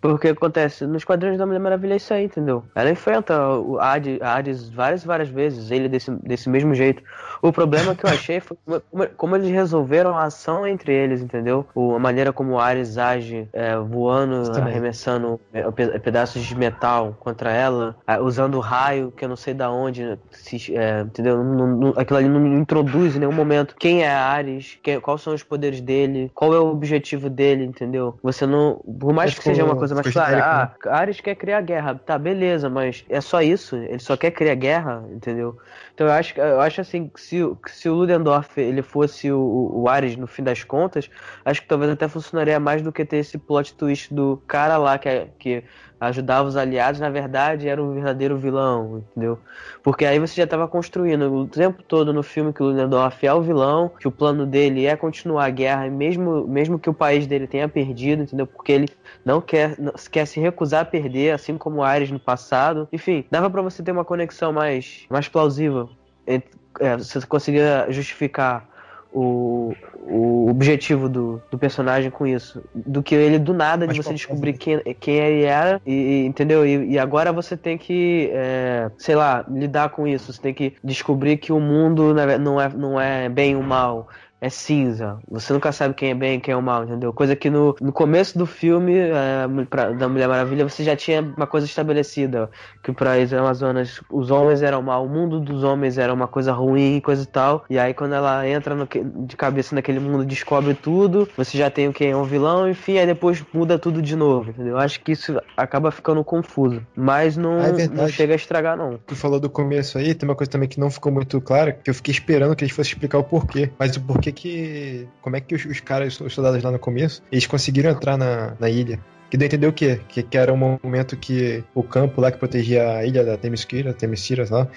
[0.03, 2.61] Porque acontece, nos quadrinhos da Mulher Maravilha é isso aí, entendeu?
[2.75, 7.01] Ela enfrenta o Hades, Hades várias, várias vezes, ele desse, desse mesmo jeito.
[7.41, 11.65] O problema que eu achei foi como, como eles resolveram a ação entre eles, entendeu?
[11.73, 17.15] O, a maneira como o Ares age, é, voando, arremessando é, pe- pedaços de metal
[17.21, 21.41] contra ela, usando raio, que eu não sei da onde, se, é, entendeu?
[21.41, 25.33] Não- não- aquilo ali não introduz em nenhum momento quem é Ares, quem- quais são
[25.33, 28.19] os poderes dele, qual é o objetivo dele, entendeu?
[28.21, 28.81] Você não.
[28.99, 31.61] Por mais Mas que seja uma coisa mais ficou clara, genérico, ah, Ares quer criar
[31.61, 35.57] guerra, tá, beleza, mas é só isso, ele só quer criar guerra, entendeu?
[35.93, 39.31] Então eu acho, eu acho assim que se, o- que se o Ludendorff ele fosse
[39.31, 39.39] o,
[39.83, 41.09] o Ares no fim das contas,
[41.45, 44.97] acho que talvez até funcionaria mais do que ter esse plot twist do cara lá
[44.97, 45.63] que, é- que
[46.07, 49.39] ajudava os aliados, na verdade era o verdadeiro vilão, entendeu?
[49.81, 53.33] Porque aí você já estava construindo o tempo todo no filme que o Ludendorff é
[53.33, 57.27] o vilão, que o plano dele é continuar a guerra, mesmo, mesmo que o país
[57.27, 58.47] dele tenha perdido, entendeu?
[58.47, 58.87] Porque ele
[59.25, 62.87] não quer, não- quer se recusar a perder, assim como Ares no passado.
[62.91, 65.89] Enfim, dava pra você ter uma conexão mais, mais plausível.
[66.25, 68.67] entre- é, você conseguia justificar
[69.13, 69.73] o,
[70.07, 72.63] o objetivo do, do personagem com isso.
[72.73, 74.15] Do que ele do nada de Mais você plausível.
[74.15, 76.65] descobrir quem, quem ele era, e, entendeu?
[76.65, 80.33] E, e agora você tem que, é, sei lá, lidar com isso.
[80.33, 84.09] Você tem que descobrir que o mundo não é, não é bem ou mal.
[84.45, 85.19] É cinza.
[85.31, 87.13] Você nunca sabe quem é bem e quem é o mal, entendeu?
[87.13, 91.21] Coisa que no, no começo do filme é, pra- da Mulher Maravilha você já tinha
[91.21, 92.49] uma coisa estabelecida.
[92.83, 96.51] Que para as Amazonas os homens eram mal, o mundo dos homens era uma coisa
[96.51, 97.63] ruim, coisa e tal.
[97.69, 98.85] E aí quando ela entra no
[99.25, 102.97] de cabeça naquele mundo, descobre tudo, você já tem o que é um vilão, enfim,
[102.97, 104.77] aí depois muda tudo de novo, entendeu?
[104.77, 106.85] Acho que isso acaba ficando confuso.
[106.93, 108.99] Mas não, Ah, é não chega a estragar, não.
[109.07, 111.89] Tu falou do começo aí, tem uma coisa também que não ficou muito clara, que
[111.89, 113.71] eu fiquei esperando que eles fossem explicar o porquê.
[113.79, 115.07] Mas o porquê que.
[115.21, 118.55] Como é que os, os caras, os soldados lá no começo, eles conseguiram entrar na,
[118.59, 118.99] na ilha?
[119.29, 119.99] Que deu a entender o quê?
[120.07, 123.93] Que, que era um momento que o campo lá que protegia a ilha da Themyscira,
[123.93, 124.67] Themyscira, lá,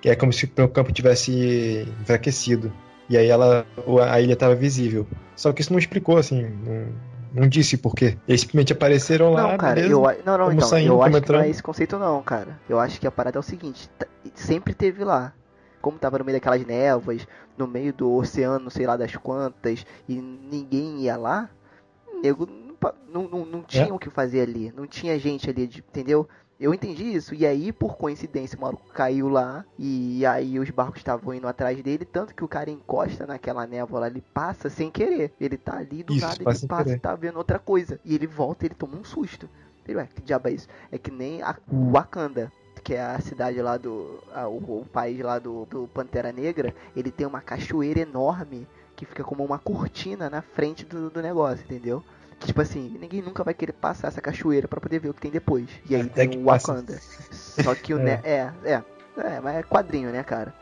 [0.00, 2.72] que é como se o campo tivesse enfraquecido.
[3.08, 3.66] E aí ela,
[4.10, 5.06] a ilha estava visível.
[5.36, 8.16] Só que isso não explicou, assim, não, não disse porquê.
[8.26, 9.92] Eles simplesmente apareceram lá, Não, cara, beleza.
[9.92, 11.44] eu, não, não, então, saindo, eu acho que não é entrando.
[11.46, 12.58] esse conceito não, cara.
[12.68, 13.88] Eu acho que a parada é o seguinte,
[14.34, 15.32] sempre teve lá.
[15.82, 17.26] Como tava no meio daquelas névoas,
[17.58, 21.50] no meio do oceano, sei lá das quantas, e ninguém ia lá,
[22.22, 23.92] nego não não, não, tinha É.
[23.92, 26.26] o que fazer ali, não tinha gente ali, de- entendeu?
[26.58, 30.98] Eu entendi isso, e aí, por coincidência, o maluco caiu lá, e aí os barcos
[30.98, 34.90] estavam indo atrás dele, tanto que o cara encosta naquela névoa lá, ele passa sem
[34.90, 35.32] querer.
[35.40, 36.96] Ele tá ali, do Isso, nada, passa ele passa querer.
[36.96, 38.00] e tá vendo outra coisa.
[38.04, 39.48] E ele volta e ele toma um susto.
[39.86, 40.68] Ele, ué, que diabo é isso?
[40.90, 42.50] É que nem a Wakanda,
[42.82, 44.22] que é a cidade lá do.
[44.34, 48.66] a- o, o país lá do, do Pantera Negra, ele tem uma cachoeira enorme
[48.96, 52.02] que fica como uma cortina na frente do, do negócio, entendeu?
[52.38, 55.20] Que, tipo assim, ninguém nunca vai querer passar essa cachoeira pra poder ver o que
[55.20, 55.68] tem depois.
[55.88, 56.72] E aí Até tem o passa.
[56.72, 56.98] Wakanda.
[57.30, 57.98] Só que o.
[58.02, 58.82] Ne- é, é.
[59.16, 60.54] É, mas é quadrinho, né, cara?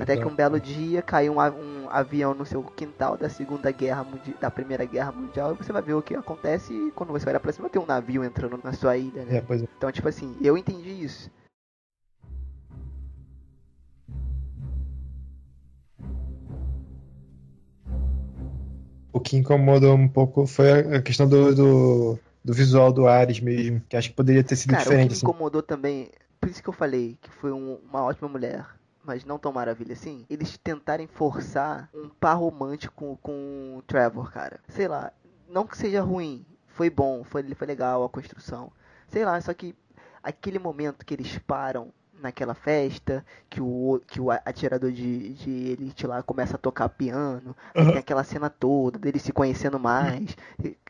[0.00, 4.02] Até que um belo dia caiu um, um avião no seu quintal da Segunda Guerra
[4.02, 7.28] Mundial, da Primeira Guerra Mundial, e você vai ver o que acontece e quando você
[7.28, 9.36] olhar pra cima tem um navio entrando na sua ilha, né?
[9.48, 9.56] É, é.
[9.76, 11.30] Então, tipo assim, eu entendi isso.
[19.14, 23.80] O que incomodou um pouco foi a questão do, do, do visual do Ares mesmo,
[23.88, 25.12] que acho que poderia ter sido Cara, o que diferente.
[25.12, 25.26] assim.
[25.26, 28.66] incomodou também, por isso que eu falei que foi um- uma ótima mulher,
[29.04, 34.58] mas não tão maravilha assim, eles tentarem forçar um par romântico com o Trevor, cara.
[34.68, 35.12] Sei lá,
[35.48, 38.72] não que seja ruim, foi bom, foi, foi legal a construção.
[39.08, 39.76] Sei lá, só que
[40.22, 46.06] aquele momento que eles param naquela festa, que o, que o atirador de, de elite
[46.06, 50.36] lá começa a tocar piano, aí tem aquela cena toda deles se conhecendo mais.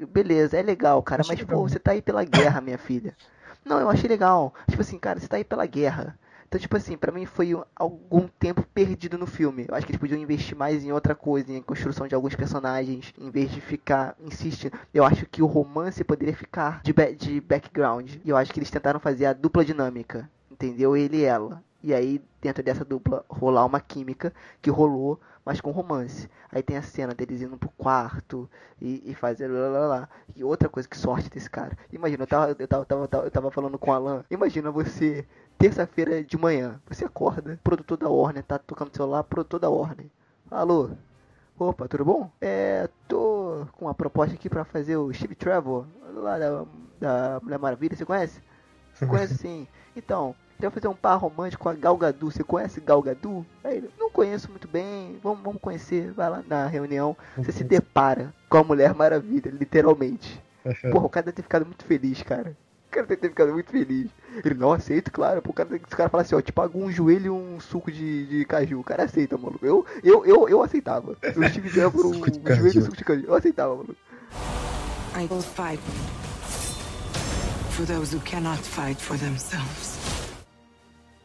[0.09, 1.47] Beleza, é legal, cara, mas legal.
[1.47, 3.17] pô, você tá aí pela guerra, minha filha.
[3.65, 4.55] Não, eu achei legal.
[4.69, 6.19] Tipo assim, cara, você tá aí pela guerra.
[6.47, 9.65] Então, tipo assim, pra mim foi um- algum tempo perdido no filme.
[9.69, 13.13] Eu acho que eles podiam investir mais em outra coisa, em construção de alguns personagens,
[13.19, 14.73] em vez de ficar insistindo.
[14.93, 18.17] Eu acho que o romance poderia ficar de, de background.
[18.25, 20.97] E eu acho que eles tentaram fazer a dupla dinâmica, entendeu?
[20.97, 21.63] Ele e ela.
[21.83, 26.31] E aí, dentro dessa dupla, rolar uma química que rolou, mas com romance.
[26.51, 28.49] Aí tem a cena deles indo pro quarto
[28.81, 30.09] e, e fazer lá, lá, lá.
[30.35, 31.77] E outra coisa, que sorte desse cara.
[31.93, 34.25] Imagina, eu tava, eu tava, tava, tava, eu tava falando com o Alan.
[34.31, 35.27] Imagina você,
[35.59, 40.07] terça-feira de manhã, você acorda, produtor da Warner, tá tocando no celular, produtor da Warner.
[40.51, 40.91] Alô?
[41.59, 42.31] Opa, tudo bom?
[42.41, 46.65] É, tô com uma proposta aqui pra fazer o Steve Trevor, lá da,
[46.99, 48.41] da Mulher Maravilha, você conhece?
[49.07, 49.69] Conhece sim.
[49.95, 52.33] Então, quero fazer um par romântico com a Gal Gadot.
[52.33, 53.47] Você conhece Gal Gadot?
[53.63, 55.19] Aí ele, não conheço muito bem.
[55.23, 56.13] Vamos, vamos conhecer.
[56.13, 57.17] Vai lá na reunião.
[57.37, 60.43] Você se depara com a Mulher Maravilha, literalmente.
[60.91, 62.57] Porra, o cara deve ter ficado muito feliz, cara.
[62.89, 64.11] O cara deve ter ficado muito feliz.
[64.45, 65.43] Ele, não aceito, claro.
[65.43, 67.91] Pô, o cara, esse cara fala assim, ó, te pago um joelho e um suco
[67.91, 68.81] de, de caju.
[68.81, 69.59] O cara aceita, mano.
[69.61, 71.17] Eu, eu, eu, eu aceitava.
[71.23, 73.25] Eu tive por um, um joelho e um suco de caju.
[73.27, 73.97] Eu aceitava, mano.
[75.17, 75.81] I will fight
[77.71, 79.94] for those who cannot fight for themselves.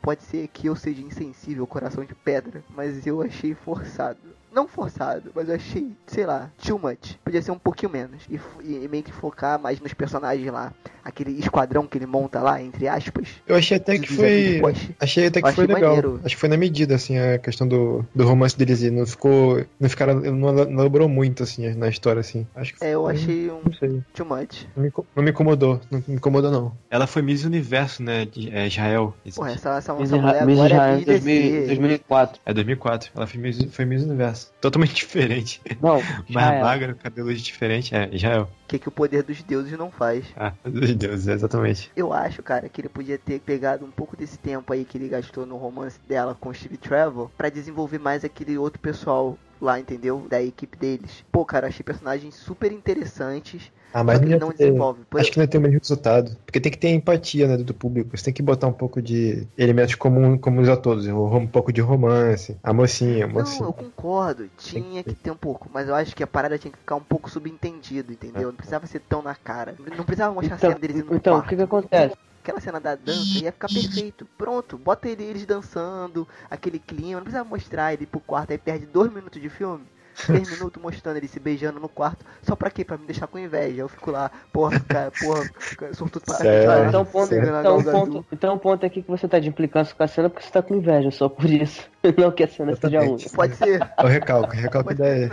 [0.01, 4.38] Pode ser que eu seja insensível, coração de pedra, mas eu achei forçado.
[4.51, 7.15] Não forçado, mas eu achei, sei lá, too much.
[7.23, 8.23] Podia ser um pouquinho menos.
[8.29, 10.73] E, e meio que focar mais nos personagens lá.
[11.03, 13.27] Aquele esquadrão que ele monta lá, entre aspas.
[13.47, 14.61] Eu achei até que foi.
[14.99, 15.89] Achei até que Eu foi achei legal.
[15.95, 16.19] maneiro.
[16.23, 18.81] Acho que foi na medida, assim, a questão do, do romance deles.
[18.81, 19.63] E não ficou.
[19.79, 20.15] Não ficaram.
[20.19, 22.45] Não não elaborou muito, assim, na história, assim.
[22.55, 24.03] Acho que É, eu foi- achei um Não sei.
[24.13, 24.67] too much.
[24.75, 25.79] Não me, não me incomodou.
[25.89, 26.73] Não me incomodou, não.
[26.91, 28.25] Ela foi Miss Universo, né?
[28.25, 29.13] De é, Israel.
[29.35, 31.65] Porra, essa, essa, Miss essa mulher Miss agora Israel é em Miss 2000 DC.
[31.67, 32.41] 2004.
[32.45, 33.11] É 2004.
[33.15, 34.38] Ela foi Miss, foi Miss Universo.
[34.61, 35.61] Totalmente diferente.
[35.81, 35.95] Não,
[36.29, 36.63] Mais Israel.
[36.63, 37.93] magra, cabelo diferente.
[37.95, 38.49] É, Israel.
[38.65, 40.25] O que, que o poder dos deuses não faz.
[40.35, 41.91] Ah, meu Deus, é exatamente.
[41.95, 45.07] Eu acho, cara, que ele podia ter pegado um pouco desse tempo aí que ele
[45.09, 49.79] gastou no romance dela com o Steve Trevor pra desenvolver mais aquele outro pessoal lá,
[49.79, 50.25] entendeu?
[50.29, 51.23] Da equipe deles.
[51.31, 55.03] Pô, cara, achei personagens super interessantes, Ah, mas não ter- desenvolve.
[55.09, 56.35] Por Acho que não ter o mesmo resultado.
[56.45, 58.15] Porque tem que ter empatia, né, do público.
[58.15, 61.07] Você tem que botar um pouco de elementos comum, comuns a todos.
[61.07, 62.55] Um pouco de romance.
[62.63, 63.65] A mocinha, a Não, mocinha.
[63.65, 66.77] eu concordo, tinha que ter um pouco, mas eu acho que a parada tinha que
[66.77, 68.49] ficar um pouco subentendido, entendeu?
[68.49, 69.75] Não precisava ser tão na cara.
[69.97, 72.15] Não precisava mostrar a Então, cena deles indo no então o que que acontece?
[72.43, 74.25] Aquela cena da dança ia ficar perfeito.
[74.37, 78.85] Pronto, bota ele- eles dançando, aquele clima, não precisa mostrar ele pro quarto, aí perde
[78.85, 79.83] dois minutos de filme.
[80.25, 82.25] Três minutos mostrando ele se beijando no quarto.
[82.41, 82.83] Só pra quê?
[82.83, 83.81] Pra me deixar com inveja.
[83.81, 85.49] Eu fico lá, porra, cara, porra,
[85.93, 86.67] sortudo Sério?
[86.67, 90.03] caralho, Então, ponto, então, ponto, então o ponto aqui que você tá de implicância com
[90.03, 91.87] a cena porque você tá com inveja, só por isso.
[92.17, 92.97] Não que a cena seja.
[92.97, 93.29] Exatamente.
[93.29, 93.81] Pode ser.
[93.97, 94.57] É o recalque.
[94.57, 95.29] O recalque da é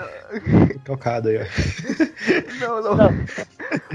[0.68, 1.46] recalcado aí, ó.
[2.61, 2.96] Não, não.
[2.96, 3.11] Não.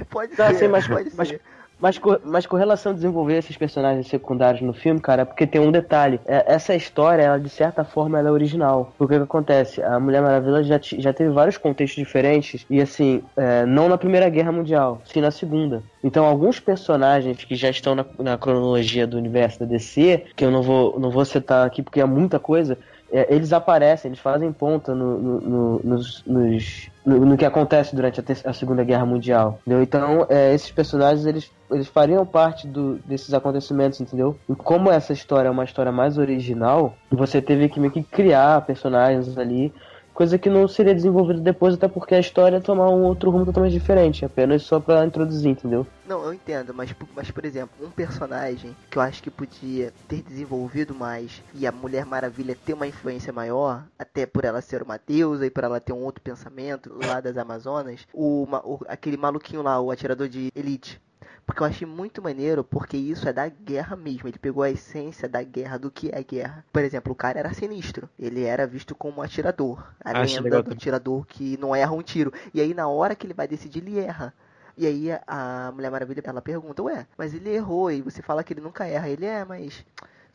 [0.10, 1.42] Pode Não, ser, assim, mas- pode mas- ser.
[1.42, 1.61] Mas,
[1.98, 5.60] co- mas com relação a desenvolver esses personagens secundários no filme, cara, é porque tem
[5.60, 6.20] um detalhe.
[6.26, 8.94] É, essa história, ela de certa forma, ela é original.
[8.98, 9.82] Porque o que acontece?
[9.82, 12.66] A Mulher Maravilha já, já teve vários contextos diferentes.
[12.70, 15.84] E assim, é, não na Primeira Guerra Mundial, sim na Segunda.
[16.04, 20.52] Então, alguns personagens que já estão na, na cronologia do universo da DC, que eu
[20.52, 22.78] não vou, não vou citar aqui porque é muita coisa,
[23.12, 27.96] é, eles aparecem, eles fazem ponta no, no, no- nos, nos- no, no que acontece
[27.96, 29.60] durante a, a Segunda Guerra Mundial.
[29.62, 29.82] Entendeu?
[29.84, 34.38] Então, é, esses personagens eles, eles fariam parte do- desses acontecimentos, entendeu?
[34.50, 38.62] E como essa história é uma história mais original, você teve que meio que criar
[38.66, 39.74] personagens ali.
[40.22, 43.44] Coisa que não seria desenvolvida depois, até porque a história ia tomar um outro rumo
[43.44, 45.88] totalmente diferente, apenas só pra introduzir, entendeu?
[46.06, 50.22] Não, eu entendo, mas, mas por exemplo, um personagem que eu acho que podia ter
[50.22, 55.00] desenvolvido mais e a Mulher Maravilha ter uma influência maior, até por ela ser uma
[55.08, 59.64] deusa e por ela ter um outro pensamento lá das Amazonas, o, o- aquele maluquinho
[59.64, 61.02] lá, o atirador de elite.
[61.46, 64.28] Porque eu achei muito maneiro, porque isso é da guerra mesmo.
[64.28, 66.66] Ele pegou a essência da guerra, do que é guerra.
[66.72, 68.10] Por exemplo, o cara era sinistro.
[68.18, 69.86] Ele era visto como um atirador.
[70.04, 72.34] A achei lenda legal do atirador que não erra um tiro.
[72.54, 74.34] E aí, na hora que ele vai decidir, ele erra.
[74.78, 77.92] E aí, a Mulher Maravilha, ela pergunta, ué, mas ele errou.
[77.92, 79.10] E você fala que ele nunca erra.
[79.10, 79.86] Ele é, mas...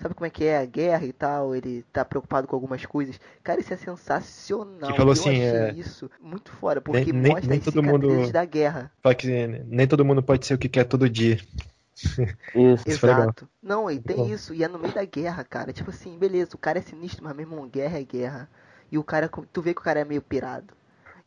[0.01, 1.55] Sabe como é que é a guerra e tal?
[1.55, 3.19] Ele tá preocupado com algumas coisas.
[3.43, 4.91] Cara, isso é sensacional.
[4.91, 7.83] Que falou eu assim, achei é, isso muito fora, porque nem- mostra nem as todo
[7.83, 8.93] mundo- da guerra.
[9.03, 11.39] Fala que nem todo mundo pode ser o que quer todo dia.
[12.55, 12.85] Isso.
[12.87, 13.49] Exato.
[13.63, 14.29] Não, e tem bom.
[14.29, 15.73] isso, e é no meio da guerra, cara.
[15.73, 18.51] Tipo assim, beleza, o cara é sinistro, mas mesmo guerra é guerra.
[18.93, 20.75] E o cara, tu vê que o cara é meio pirado.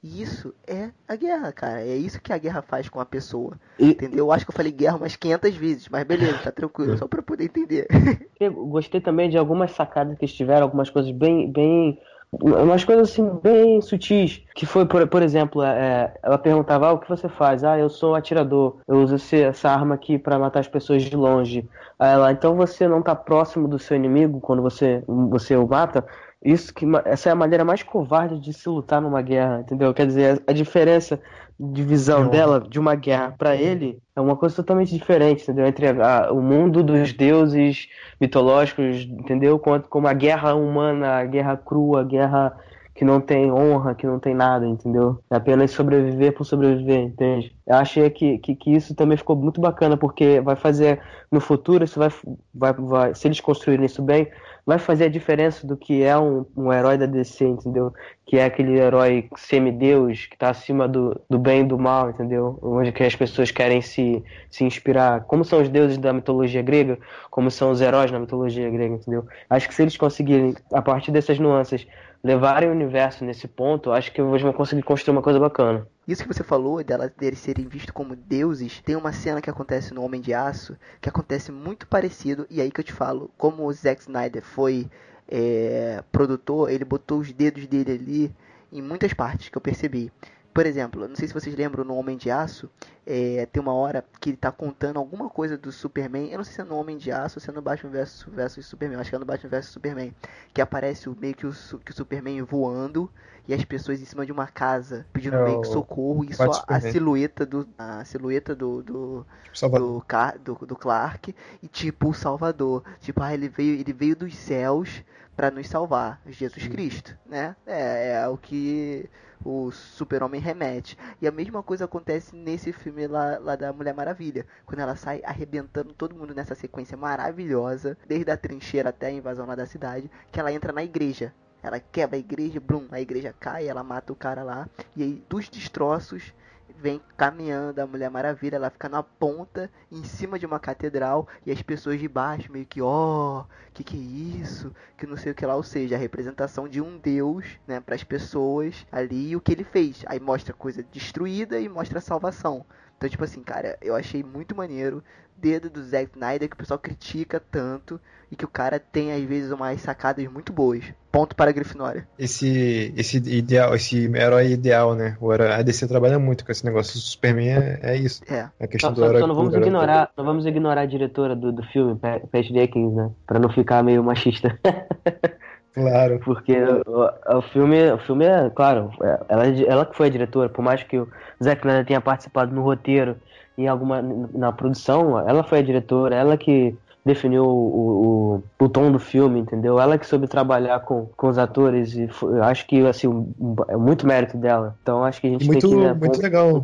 [0.02, 1.82] E isso é a guerra, cara.
[1.82, 3.60] É isso que a guerra faz com a pessoa.
[3.78, 4.26] E- Entendeu?
[4.26, 7.22] Eu acho que eu falei guerra umas 500 vezes, mas beleza, tá tranquilo, só pra
[7.22, 7.88] poder entender.
[8.40, 12.00] Eu gostei também de algumas sacadas que eles tiveram, algumas coisas bem, bem,
[12.32, 14.42] umas coisas assim bem sutis.
[14.56, 17.66] Que foi, por, por exemplo, é, ela perguntava, ah, o que você faz?
[17.66, 21.16] Ah, eu sou atirador, eu uso esse- essa arma aqui pra matar as pessoas de
[21.18, 21.68] longe.
[22.00, 26.06] Aí ela, então você não tá próximo do seu inimigo quando você, você o mata?
[26.44, 29.94] Isso que essa é a maneira mais covarde de se lutar numa guerra, entendeu?
[29.94, 31.20] Quer dizer, a, a diferença
[31.60, 32.30] de visão Não.
[32.30, 35.66] dela de uma guerra pra ele é uma coisa totalmente diferente, entendeu?
[35.68, 37.90] Entre a- o mundo dos deuses
[38.22, 39.60] mitológicos, entendeu?
[39.60, 42.58] Quanto como a guerra humana, a guerra crua, a guerra
[42.96, 45.22] que não tem honra, que não tem nada, entendeu?
[45.32, 47.56] É apenas sobreviver por sobreviver, entende?
[47.66, 51.84] Eu achei que, que, que isso também ficou muito bacana, porque vai fazer no futuro,
[51.84, 52.10] isso vai,
[52.54, 54.30] vai, vai se eles construírem isso bem,
[54.70, 57.92] vai fazer a diferença do que é um, um herói da DC, entendeu?
[58.24, 62.60] Que é aquele herói semideus que tá acima do, do bem e do mal, entendeu?
[62.62, 65.22] Onde que as pessoas querem se, se inspirar.
[65.22, 67.00] Como são os deuses da mitologia grega,
[67.32, 69.26] como são os heróis na mitologia grega, entendeu?
[69.50, 71.88] Acho que se eles conseguirem, a partir dessas nuances,
[72.24, 75.88] levarem o universo nesse ponto, acho que eles vão conseguir construir uma coisa bacana.
[76.08, 79.94] Isso que você falou, dela, deles serem vistos como deuses, tem uma cena que acontece
[79.94, 83.66] no Homem de Aço, que acontece muito parecido, e aí que eu te falo, como
[83.66, 84.88] o Zack Snyder foi
[85.28, 88.36] é, produtor, ele botou os dedos dele ali
[88.72, 90.12] em muitas partes que eu percebi.
[90.54, 92.70] Por exemplo, não sei se vocês lembram no Homem de Aço,
[93.12, 96.30] é, tem uma hora que ele tá contando alguma coisa do Superman.
[96.30, 98.26] Eu não sei se é no Homem de Aço ou se é no Batman vs
[98.28, 99.00] versus Superman.
[99.00, 100.14] Acho que é no Batman vs Superman.
[100.54, 103.10] Que aparece o, meio que o, que o Superman voando
[103.48, 106.64] e as pessoas em cima de uma casa pedindo É meio que socorro e só
[106.68, 110.06] a silhueta do a silhueta do, do, Salvador.
[110.44, 112.84] do, do, do Clark e tipo o Salvador.
[113.02, 115.04] Tipo, ah, ele veio, ele veio dos céus
[115.36, 117.56] para nos salvar, Jesus Cristo, né?
[117.66, 119.10] É, é o que
[119.44, 120.98] o Super-Homem remete.
[121.22, 125.22] E a mesma coisa acontece nesse filme lá, lá da Mulher Maravilha, quando ela sai
[125.24, 130.10] arrebentando todo mundo nessa sequência maravilhosa, desde a trincheira até a invasão lá da cidade,
[130.32, 131.34] que ela entra na igreja.
[131.62, 135.24] Ela quebra a igreja, blum, a igreja cai, ela mata o cara lá, e aí
[135.28, 136.34] dos destroços
[136.82, 141.52] vem caminhando a Mulher Maravilha, ela fica na ponta, em cima de uma catedral, e
[141.52, 144.74] as pessoas de baixo meio que, ó, que que é isso?
[144.98, 147.96] Que não sei o que lá, ou seja, a representação de um deus, né, para
[147.96, 150.04] as pessoas ali e o que ele fez.
[150.08, 152.66] Aí mostra coisa destruída e mostra a salvação.
[153.00, 155.02] Então, tipo assim, cara, eu achei muito maneiro.
[155.38, 157.98] Dedo do Zack Snyder que o pessoal critica tanto
[158.30, 160.84] e que o cara tem às vezes umas sacadas muito boas.
[161.10, 162.06] Ponto para a Grifinória.
[162.20, 165.16] Esse, esse ideal, esse herói ideal, né?
[165.22, 166.98] O herói, a DC trabalha muito com esse negócio.
[166.98, 168.22] O Superman é, é isso.
[168.30, 168.50] É.
[168.60, 169.22] É a questão Só, do só, herói.
[169.22, 172.94] só não vamos ignorar, não vamos ignorar a diretora do, do filme, Pa- Pat Jenkins,
[172.94, 173.10] né?
[173.26, 174.60] Pra não ficar meio machista.
[175.74, 176.20] Claro.
[176.24, 176.54] Porque
[176.88, 180.50] o, o filme, o filme é, claro, é- ela, é ela que foi a diretora,
[180.50, 181.08] por mais que o
[181.44, 183.16] Zack Snyder tenha participado no roteiro
[183.58, 188.92] e alguma na produção, ela foi a diretora, ela que definiu o, o, o tom
[188.92, 189.80] do filme, entendeu?
[189.80, 193.56] Ela que soube trabalhar com, com os atores e foi- eu acho que assim, um-
[193.68, 194.78] é muito mérito dela.
[194.84, 196.64] Então acho que a gente Muito, tem que né, muito legal.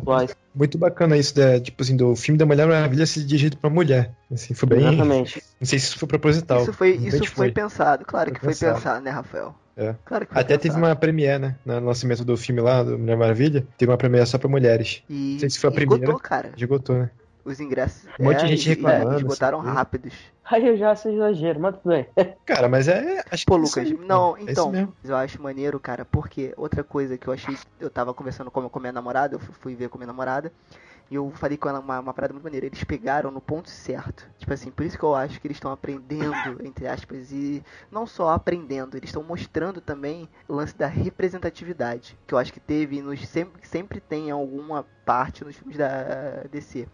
[0.54, 4.12] Muito bacana isso, da, tipo assim, do filme da Mulher Maravilha ser dirigido pra mulher.
[4.32, 4.78] Assim, foi bem.
[4.86, 5.42] Exatamente.
[5.60, 6.62] Não sei se isso foi proposital.
[6.62, 8.74] Isso foi, isso foi pensado, claro que Foi foi pensado.
[8.76, 9.54] pensado, né, Rafael?
[9.76, 9.94] É.
[10.06, 10.86] Claro que foi Até teve pensado.
[10.86, 11.56] uma premiere, né?
[11.66, 13.66] No lançamento do filme lá, do Mulher Maravilha.
[13.76, 15.02] Teve uma premiere só pra mulheres.
[15.10, 16.18] E Não sei se foi a esgotou, primeira.
[16.22, 16.50] cara.
[16.56, 17.10] Esgotou, né?
[17.46, 18.10] Os ingressos.
[18.18, 20.14] Um monte de é, gente e reclamando, Esgotaram assim, rápidos.
[20.44, 22.06] Aí eu já acho exagero, mas tudo bem.
[22.44, 23.22] Cara, mas é.
[23.30, 24.96] Acho Pô, que é isso Lucas, aí, não, É isso então, mesmo.
[25.04, 28.80] eu acho maneiro, cara, porque outra coisa que eu achei, eu tava conversando com, com
[28.80, 30.52] minha namorada, eu fui- ver com minha namorada,
[31.10, 34.28] e eu falei com ela uma, uma parada muito maneira, eles pegaram no ponto certo.
[34.38, 38.06] Tipo assim, por isso que eu acho que eles estão aprendendo, entre aspas, e não
[38.06, 42.98] só aprendendo, eles estão mostrando também o lance da representatividade, que eu acho que teve,
[42.98, 46.88] e nos, sempre, sempre tem em alguma parte nos filmes da DC.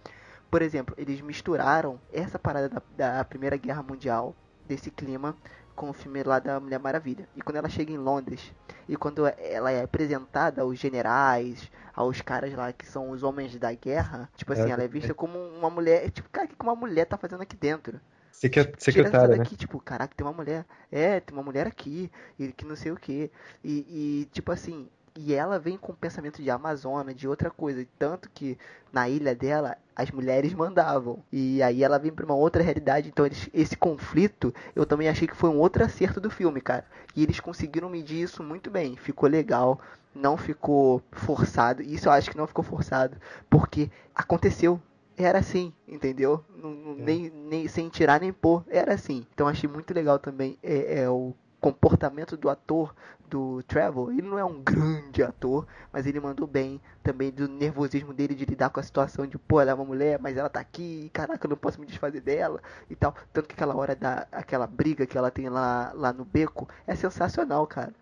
[0.53, 2.83] Por exemplo, eles misturaram essa parada da,
[3.19, 4.37] da Primeira Guerra Mundial,
[4.67, 5.37] desse clima,
[5.75, 7.29] com o filme lá da Mulher Maravilha.
[7.35, 8.55] E quando ela chega em Londres,
[8.89, 13.73] e quando ela é apresentada aos generais, aos caras lá que são os homens da
[13.75, 16.77] guerra, tipo assim, É, ela é vista como uma mulher, tipo, cara, o que uma
[16.77, 18.01] mulher tá fazendo aqui dentro?
[18.31, 19.45] Secre- Tira essa Secretária, né?
[19.45, 20.67] daqui, tipo, caraca, tem uma mulher.
[20.91, 23.31] É, tem uma mulher aqui, e que não sei o que.
[23.65, 27.87] E, e, tipo assim, e ela vem com o pensamento de Amazônia, de outra coisa.
[27.99, 28.57] Tanto que
[28.93, 31.23] na ilha dela, as mulheres mandavam.
[31.33, 33.09] E aí ela vem pra uma outra realidade.
[33.09, 36.85] Então eles- esse conflito, eu também achei que foi um outro acerto do filme, cara.
[37.15, 38.97] E eles conseguiram medir isso muito bem.
[38.97, 39.81] Ficou legal.
[40.15, 41.83] Não ficou forçado.
[41.83, 43.17] Isso eu acho que não ficou forçado.
[43.49, 44.81] Porque aconteceu
[45.17, 46.43] era assim, entendeu?
[46.57, 47.03] Não- É.
[47.03, 49.27] nem, nem sem tirar nem pôr, era assim.
[49.35, 52.93] Então achei muito legal também é, é o comportamento do ator
[53.31, 54.11] do Trevor.
[54.11, 58.45] Ele não é um grande ator, mas ele mandou bem também do nervosismo dele de
[58.45, 61.47] lidar com a situação de, pô, ela é uma mulher, mas ela tá aqui, caraca,
[61.47, 62.61] eu não posso me desfazer dela
[62.91, 63.15] e tal.
[63.33, 66.95] Tanto que aquela hora da aquela briga que ela tem lá lá no beco é
[66.95, 67.95] sensacional, cara.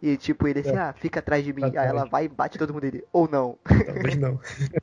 [0.00, 0.78] E tipo, ele assim, É.
[0.78, 1.64] ah, fica atrás de mim.
[1.76, 3.04] Aí ela vai e bate todo mundo dele.
[3.12, 3.58] Ou não.
[3.86, 4.40] Talvez não.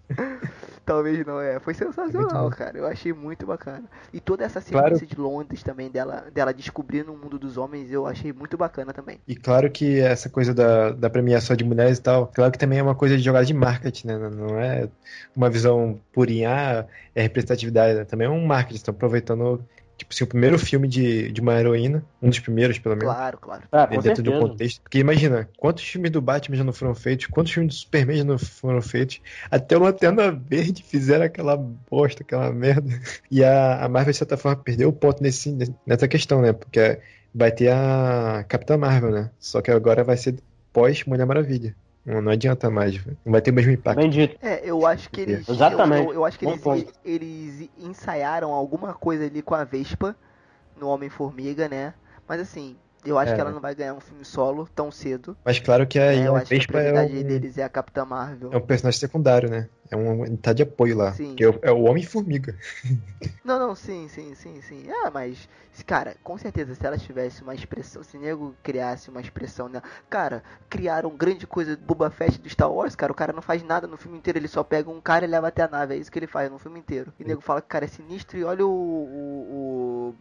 [0.90, 1.60] Talvez não, é.
[1.60, 2.76] Foi sensacional, cara.
[2.80, 3.84] Eu achei muito bacana.
[4.12, 4.96] E toda essa Claro.
[4.96, 8.92] sequência de Londres também, dela, dela descobrindo o mundo dos homens, eu achei muito bacana
[8.92, 9.20] também.
[9.28, 12.80] E claro que essa coisa da, da premiação de mulheres e tal, claro que também
[12.80, 14.18] é uma coisa de jogada de marketing, né?
[14.18, 14.90] Não- é
[15.36, 18.04] uma visão purinha, é representatividade, né?
[18.06, 18.78] também é um marketing.
[18.78, 19.64] Estão aproveitando,
[20.00, 23.14] tipo assim, o primeiro filme de, de uma heroína, um dos primeiros, pelo menos.
[23.14, 23.64] Claro, claro.
[23.72, 24.48] Ah, com dentro de certeza.
[24.48, 24.82] contexto.
[24.82, 28.24] Porque imagina, quantos filmes do Batman já não foram feitos, quantos filmes do Superman já
[28.24, 29.22] não foram feitos,
[29.52, 32.90] até o Lanterna Verde fizeram aquela bosta, aquela merda.
[33.30, 36.54] E a, a Marvel, de certa forma, perdeu o ponto nesse, nessa questão, né?
[36.54, 37.00] Porque
[37.34, 39.30] vai ter a Capitã Marvel, né?
[39.38, 40.40] Só que agora vai ser
[40.74, 41.76] pós-Mulher Maravilha.
[42.06, 42.96] Não, não adianta mais,
[43.26, 43.98] não vai ter o mesmo impacto.
[44.00, 44.36] Bem dito.
[44.42, 45.48] É, eu acho que eles.
[45.48, 46.08] Exatamente.
[46.08, 50.16] Eu, eu acho que eles, eles ensaiaram alguma coisa ali com a Vespa
[50.80, 51.94] no Homem-Formiga, né?
[52.28, 53.36] Mas assim, eu acho É.
[53.36, 55.36] que ela não vai ganhar um filme solo tão cedo.
[55.44, 56.14] Mas claro que a?
[56.16, 58.50] Eu a acho que a Vespa é prioridade um, deles é a Capitã Marvel.
[58.54, 59.68] é um personagem secundário, né?
[59.92, 61.12] É um, ele tá de apoio lá.
[61.14, 61.36] Sim.
[61.36, 62.56] Que é o, é o Homem-Formiga.
[63.44, 64.84] Não, não, sim, sim, sim, sim.
[64.90, 65.50] Ah, mas,
[65.86, 69.84] cara, com certeza, se ela tivesse uma expressão, se o nego criasse uma expressão nela.
[70.10, 73.12] Cara, criaram grande coisa do Boba Fett do Star Wars, cara.
[73.12, 75.48] O cara não faz nada no filme inteiro, ele só pega um cara e leva
[75.48, 75.96] até a nave.
[75.96, 77.12] É isso que ele faz no filme inteiro.
[77.20, 79.49] E o nego fala que o cara é sinistro e olha o, o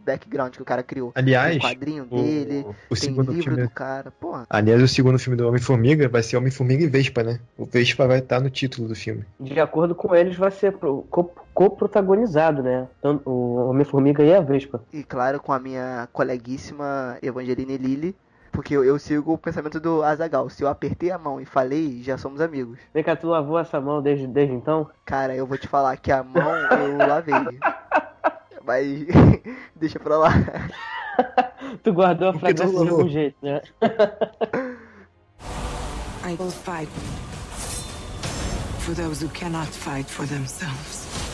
[0.05, 1.11] background que o cara criou.
[1.15, 4.11] Aliás, o quadrinho o, dele, o tem segundo livro filme do cara.
[4.11, 4.45] Porra.
[4.49, 7.39] Aliás, o segundo filme do Homem-Formiga vai ser Homem-Formiga e Vespa, né?
[7.57, 9.23] O Vespa vai estar no título do filme.
[9.39, 12.87] De acordo com eles, vai ser pro- co- co-protagonizado, né?
[12.99, 14.81] Então, o Homem-Formiga e a Vespa.
[14.93, 18.15] E claro, com a minha coleguíssima Evangeline Lilly.
[18.51, 20.49] Porque eu, eu sigo o pensamento do Azagal.
[20.49, 22.79] Se eu apertei a mão e falei, já somos amigos.
[22.93, 24.89] Vem cá, tu lavou essa mão desde, desde então?
[25.05, 27.35] Cara, eu vou te falar que a mão eu lavei.
[28.69, 28.85] Mas
[29.75, 30.29] deixa pra lá.
[31.83, 32.99] Tu guardou a fragrância de lavou?
[32.99, 33.61] algum jeito, né?
[36.23, 36.87] I will fight
[38.79, 41.28] for those who cannot fight for themselves.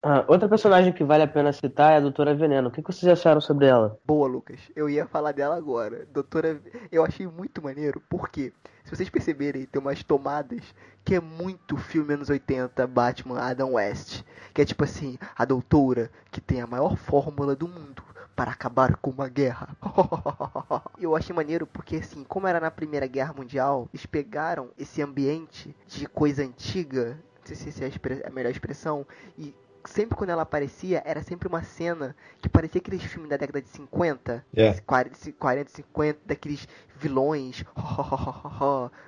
[0.00, 2.68] Ah, outra personagem que vale a pena citar é a Doutora Veneno.
[2.68, 3.98] O que vocês acharam sobre ela?
[4.04, 4.60] Boa, Lucas.
[4.76, 6.06] Eu ia falar dela agora.
[6.12, 8.52] Doutora, eu achei muito maneiro, porque
[8.84, 10.62] se vocês perceberem, tem umas tomadas
[11.04, 14.22] que é muito filme anos 80, Batman, Adam West.
[14.54, 18.04] Que é tipo assim, a doutora que tem a maior fórmula do mundo
[18.36, 19.76] para acabar com uma guerra.
[20.96, 25.74] eu achei maneiro porque assim, como era na Primeira Guerra Mundial, eles pegaram esse ambiente
[25.88, 27.90] de coisa antiga, não sei se é
[28.24, 29.04] a melhor expressão,
[29.36, 29.52] e
[29.88, 33.68] sempre quando ela aparecia, era sempre uma cena que parecia aqueles filmes da década de
[33.68, 34.74] 50, É.
[34.80, 37.64] 40, 40, 50, daqueles vilões,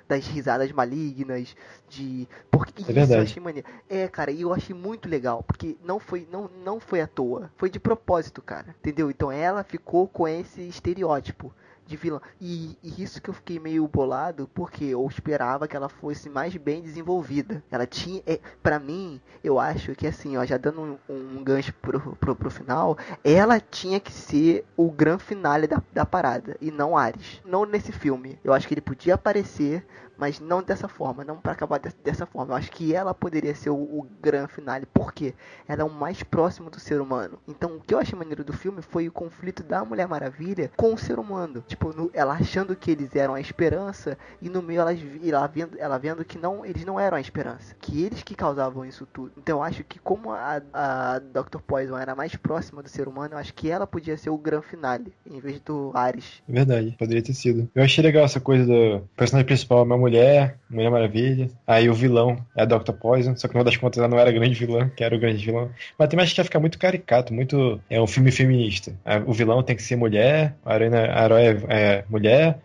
[0.07, 1.55] das risadas malignas,
[1.89, 2.27] de.
[2.49, 3.67] Porque isso eu achei maneiro.
[3.89, 7.51] É, cara, e eu achei muito legal, porque não foi, não, não foi à toa,
[7.57, 8.75] foi de propósito, cara.
[8.79, 9.09] Entendeu?
[9.09, 11.53] Então ela ficou com esse estereótipo
[11.91, 12.19] de vilã.
[12.39, 16.55] E, e isso que eu fiquei meio bolado, porque eu esperava que ela fosse mais
[16.55, 17.63] bem desenvolvida.
[17.69, 18.21] Ela tinha.
[18.25, 22.35] É, para mim, eu acho que assim, ó, já dando um, um gancho pro, pro,
[22.35, 26.57] pro final, ela tinha que ser o grande finale da, da parada.
[26.61, 27.41] E não Ares.
[27.45, 28.39] Não nesse filme.
[28.43, 29.85] Eu acho que ele podia aparecer,
[30.17, 31.23] mas não dessa forma.
[31.23, 32.53] Não para acabar de- dessa forma.
[32.53, 34.85] Eu acho que ela poderia ser o, o grande finale.
[34.85, 35.33] Por quê?
[35.67, 37.39] Ela é o mais próximo do ser humano.
[37.47, 40.93] Então, o que eu achei maneiro do filme foi o conflito da Mulher Maravilha com
[40.93, 41.63] o ser humano.
[41.67, 45.77] Tipo, no- ela achando que eles eram a esperança e no meio ela, ela, vendo,
[45.79, 47.75] ela vendo que não, eles não eram a esperança.
[47.79, 49.31] Que eles que causavam isso tudo.
[49.37, 51.59] Então, eu acho que como a, a Dr.
[51.65, 54.65] Poison era mais próxima do ser humano, eu acho que ela podia ser o grande
[54.67, 56.41] finale, em vez do Ares.
[56.47, 57.69] Verdade, poderia ter sido.
[57.73, 61.49] Eu achei legal essa coisa do personagem principal, é uma mulher, Mulher Maravilha.
[61.65, 62.93] Aí o vilão é a Dr.
[62.93, 65.19] Poison, só que no final das contas ela não era grande vilã, que era o
[65.19, 65.69] grande vilão.
[65.97, 67.79] Mas também acho que ia ficar muito caricato, muito.
[67.89, 68.93] É um filme feminista.
[69.25, 72.59] O vilão tem que ser mulher, a heroína, a herói é, é mulher,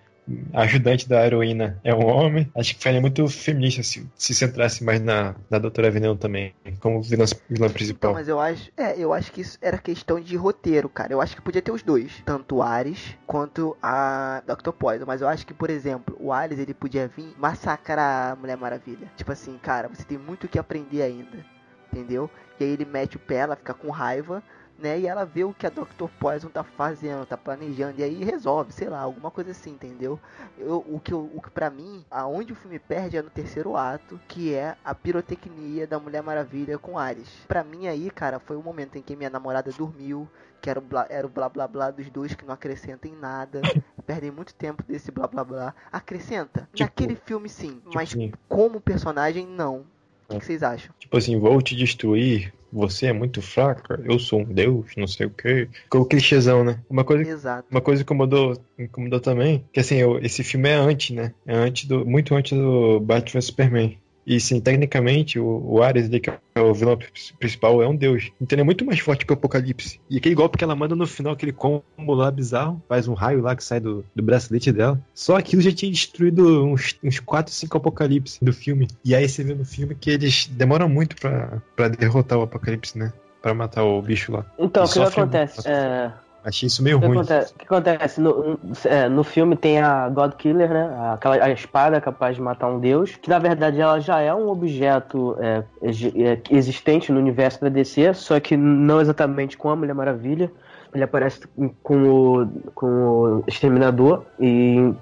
[0.52, 2.50] ajudante da heroína é um homem.
[2.54, 7.02] Acho que faria muito feminista se, se centrasse mais na, na Doutora Veneno também, como
[7.02, 8.10] vilã, vilã principal.
[8.10, 11.12] Então, mas eu acho, é, eu acho que isso era questão de roteiro, cara.
[11.12, 14.72] Eu acho que podia ter os dois, tanto o Ares quanto a Dr.
[14.72, 15.04] Poison.
[15.06, 19.10] Mas eu acho que, por exemplo, o Ares ele podia vir massacrar a Mulher Maravilha.
[19.16, 21.44] Tipo assim, cara, você tem muito o que aprender ainda,
[21.92, 22.30] entendeu?
[22.58, 24.42] E aí ele mete o pé, ela fica com raiva
[24.78, 24.98] né?
[24.98, 26.08] E ela vê o que a Dr.
[26.18, 30.18] Poison tá fazendo, tá planejando, e aí resolve, sei lá, alguma coisa assim, entendeu?
[30.58, 34.20] Eu, o que, o que para mim, aonde o filme perde é no terceiro ato,
[34.28, 37.28] que é a pirotecnia da Mulher Maravilha com Ares.
[37.48, 40.28] Para mim aí, cara, foi o momento em que minha namorada dormiu,
[40.60, 43.14] que era o, blá, era o blá blá blá dos dois que não acrescenta em
[43.14, 43.60] nada.
[44.06, 45.74] Perdem muito tempo desse blá blá blá.
[45.92, 46.68] Acrescenta.
[46.72, 48.32] Tipo, Naquele filme sim, tipo mas sim.
[48.48, 49.84] como personagem não.
[50.28, 50.92] O que, que, vocês acham?
[50.98, 55.26] Tipo assim, vou te destruir, você é muito fraca, eu sou um deus, não sei
[55.26, 55.68] o que.
[55.92, 56.78] O clichêzão, né?
[56.88, 57.68] Uma coisa, Exato.
[57.70, 61.32] Uma coisa que incomodou, incomodou também, que assim, eu, esse filme é antes, né?
[61.46, 63.98] É antes do, muito antes do Batman Superman.
[64.26, 66.98] E sim, tecnicamente, o, o Ares, que é o vilão
[67.38, 68.32] principal, é um deus.
[68.40, 70.00] Então ele é muito mais forte que o Apocalipse.
[70.10, 73.40] E aquele golpe que ela manda no final, aquele combo lá bizarro, faz um raio
[73.40, 75.00] lá que sai do, do bracelete dela.
[75.14, 78.88] Só aquilo já tinha destruído uns, uns 4, 5 Apocalipse do filme.
[79.04, 83.12] E aí você vê no filme que eles demoram muito pra derrotar o Apocalipse, né?
[83.40, 84.44] Pra matar o bicho lá.
[84.58, 85.68] Então, o que acontece?
[85.68, 86.10] É,
[86.46, 87.10] Achei isso meio ruim.
[87.10, 88.20] Acontece, o que acontece?
[88.20, 91.12] No, é, no filme tem a God Killer, né?
[91.12, 94.48] Aquela, a espada capaz de matar um deus, que na verdade ela já é um
[94.48, 99.94] objeto é, é, existente no universo da DC, só que não exatamente com a Mulher
[99.94, 100.48] Maravilha.
[100.94, 101.40] Ele aparece
[101.82, 104.94] com o, com o Exterminador e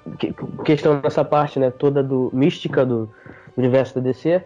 [0.64, 3.10] questão dessa parte, né, toda do mística do
[3.54, 4.42] universo da DC.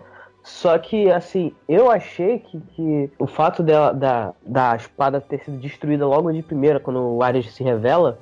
[0.48, 5.58] Só que, assim, eu achei que, que o fato dela, da, da espada ter sido
[5.58, 8.18] destruída logo de primeira, quando o Ares se revela,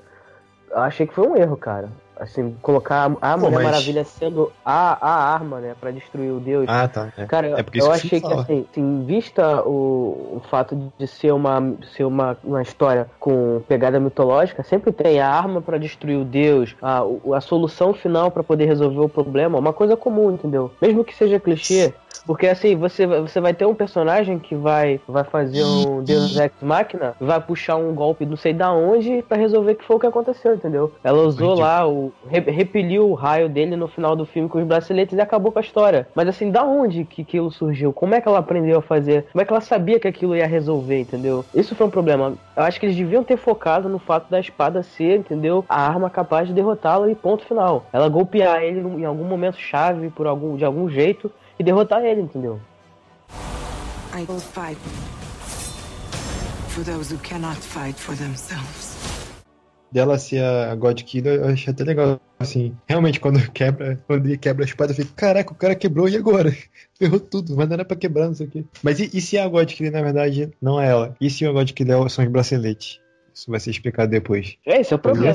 [0.70, 1.88] eu achei que foi um erro, cara.
[2.18, 3.64] Assim, colocar a Mulher mas...
[3.64, 6.66] Maravilha sendo a, a arma, né, pra destruir o Deus.
[6.68, 7.12] Ah, tá.
[7.16, 7.26] É.
[7.26, 12.04] Cara, é eu achei que, assim, assim, vista o, o fato de ser uma, ser
[12.04, 17.02] uma, uma história com pegada mitológica, sempre tem a arma para destruir o Deus, a,
[17.34, 20.72] a solução final para poder resolver o problema, uma coisa comum, entendeu?
[20.82, 21.94] Mesmo que seja clichê,
[22.24, 26.52] porque assim, você, você vai ter um personagem que vai, vai fazer um Deus Ex
[26.62, 30.06] Machina, vai puxar um golpe não sei da onde para resolver que foi o que
[30.06, 30.92] aconteceu, entendeu?
[31.02, 31.62] Ela usou Entendi.
[31.62, 35.52] lá, o, repeliu o raio dele no final do filme com os braceletes e acabou
[35.52, 36.08] com a história.
[36.14, 37.92] Mas assim, da onde que aquilo surgiu?
[37.92, 39.26] Como é que ela aprendeu a fazer?
[39.32, 41.44] Como é que ela sabia que aquilo ia resolver, entendeu?
[41.54, 42.34] Isso foi um problema.
[42.56, 45.64] Eu acho que eles deviam ter focado no fato da espada ser, entendeu?
[45.68, 47.86] A arma capaz de derrotá-lo e ponto final.
[47.92, 52.22] Ela golpear ele em algum momento chave, por algum, de algum jeito, e derrotar ele,
[52.22, 52.60] entendeu?
[54.14, 54.78] I will fight
[56.68, 58.96] for those who cannot fight for themselves.
[59.92, 62.20] Dela ser a God Killer, eu achei até legal.
[62.38, 66.08] Assim, realmente, quando quebra, quando ele quebra a espada, eu fico, caraca, o cara quebrou
[66.08, 66.54] e agora?
[66.98, 68.64] Ferrou tudo, mas não era pra quebrar, não sei o quê.
[68.82, 71.16] Mas e, e se a God Killer, na verdade, não é ela?
[71.20, 73.00] E se a God Killer são os braceletes?
[73.36, 74.56] Isso vai ser explicado depois.
[74.64, 75.34] Esse é o problema.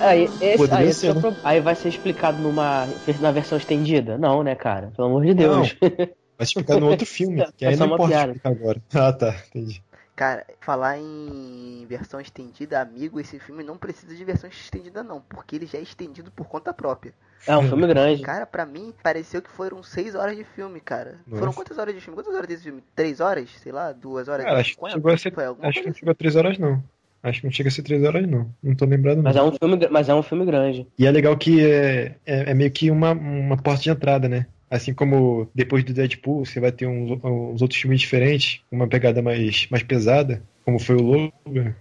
[0.00, 1.36] Aí, esse, aí, esse é né?
[1.44, 2.88] aí, vai ser explicado numa
[3.20, 4.18] na versão estendida?
[4.18, 4.90] Não, né, cara?
[4.96, 5.76] Pelo amor de Deus.
[5.80, 5.88] Não.
[6.36, 8.32] Vai explicar no outro filme, que aí é não pode piada.
[8.32, 8.82] explicar agora.
[8.92, 9.80] Ah, tá, entendi.
[10.20, 15.56] Cara, falar em versão estendida, amigo, esse filme não precisa de versão estendida não, porque
[15.56, 17.14] ele já é estendido por conta própria.
[17.46, 18.20] É um filme grande.
[18.20, 21.16] Cara, pra mim, pareceu que foram seis horas de filme, cara.
[21.26, 21.38] Nossa.
[21.40, 22.18] Foram quantas horas de filme?
[22.18, 22.84] Quantas horas desse filme?
[22.94, 23.48] Três horas?
[23.62, 24.44] Sei lá, duas horas?
[24.44, 26.84] Cara, acho que chegou a ser, acho que não chegou a três horas não.
[27.22, 28.54] Acho que não chega a ser três horas, não.
[28.62, 29.46] Não tô lembrado, mas não.
[29.46, 30.86] É um filme, mas é um filme grande.
[30.98, 34.44] E é legal que é, é, é meio que uma, uma porta de entrada, né?
[34.70, 39.20] Assim como depois do Deadpool, você vai ter uns, uns outros filmes diferentes, uma pegada
[39.20, 41.74] mais, mais pesada, como foi o Logan.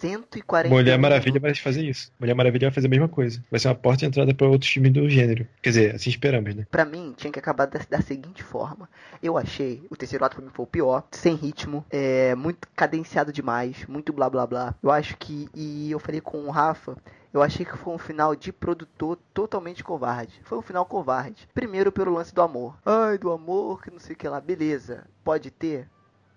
[0.00, 2.12] 140 Mulher Maravilha vai fazer isso.
[2.18, 3.42] Mulher Maravilha vai fazer a mesma coisa.
[3.50, 5.46] Vai ser uma porta de entrada para outros filmes do gênero.
[5.60, 6.66] Quer dizer, assim esperamos, né?
[6.70, 8.88] Pra mim, tinha que acabar da, da seguinte forma.
[9.22, 13.32] Eu achei, o terceiro ato pra mim foi o pior, sem ritmo, é, muito cadenciado
[13.32, 14.74] demais, muito blá blá blá.
[14.82, 16.96] Eu acho que, e eu falei com o Rafa,
[17.32, 20.40] eu achei que foi um final de produtor totalmente covarde.
[20.44, 21.48] Foi um final covarde.
[21.52, 22.76] Primeiro pelo lance do amor.
[22.84, 24.40] Ai, do amor, que não sei o que lá.
[24.40, 25.06] Beleza.
[25.22, 25.88] Pode ter?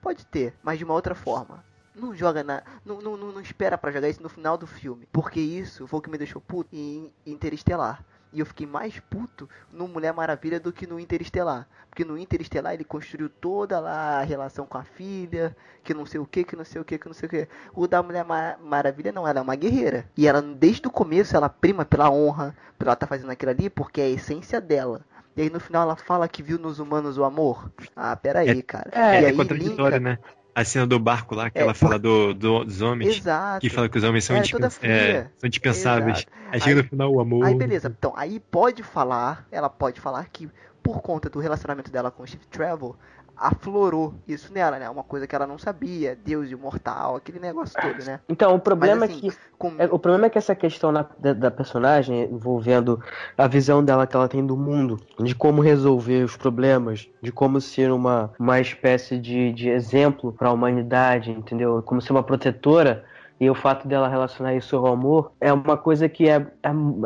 [0.01, 1.63] Pode ter, mas de uma outra forma.
[1.95, 2.63] Não joga na.
[2.85, 5.07] Não, não, não, não espera para jogar isso no final do filme.
[5.11, 8.03] Porque isso foi o que me deixou puto em Interestelar.
[8.33, 11.67] E eu fiquei mais puto no Mulher Maravilha do que no Interestelar.
[11.89, 16.19] Porque no Interestelar ele construiu toda lá a relação com a filha, que não sei
[16.21, 17.47] o que, que não sei o que, que não sei o que.
[17.73, 20.05] O da Mulher Mar Maravilha não, ela é uma guerreira.
[20.15, 23.69] E ela, desde o começo, ela prima pela honra, pela ela tá fazendo aquilo ali,
[23.69, 25.01] porque é a essência dela.
[25.35, 27.69] E aí no final ela fala que viu nos humanos o amor.
[27.95, 28.89] Ah, peraí, É- cara.
[28.93, 30.19] É, e é aí contraditório, linka- né?
[30.61, 33.17] A cena do barco lá, que É, ela fala do, do- dos homens.
[33.17, 33.59] Exato.
[33.61, 34.91] Que fala que os homens são, É, indispen- toda fria.
[34.91, 36.17] é, são dispensáveis.
[36.19, 36.31] Exato.
[36.51, 37.45] Aí chega Aí- no final o amor.
[37.45, 40.49] Aí beleza, então, aí pode falar, ela pode falar que
[40.83, 42.95] por conta do relacionamento dela com o Steve Trevor,
[43.35, 44.89] aflorou isso nela, né?
[44.89, 48.19] Uma coisa que ela não sabia, Deus imortal, aquele negócio todo, né?
[48.29, 49.73] Então, o problema Mas, é assim, que Com...
[49.77, 53.01] É, o problema é que essa questão na- da, da personagem, envolvendo
[53.37, 57.59] a visão dela que ela tem do mundo, de como resolver os problemas, de como
[57.61, 61.81] ser uma, uma espécie de, de exemplo para a humanidade, entendeu?
[61.83, 63.03] Como ser uma protetora,
[63.39, 66.47] e o fato dela relacionar isso ao amor, é uma coisa que é, é-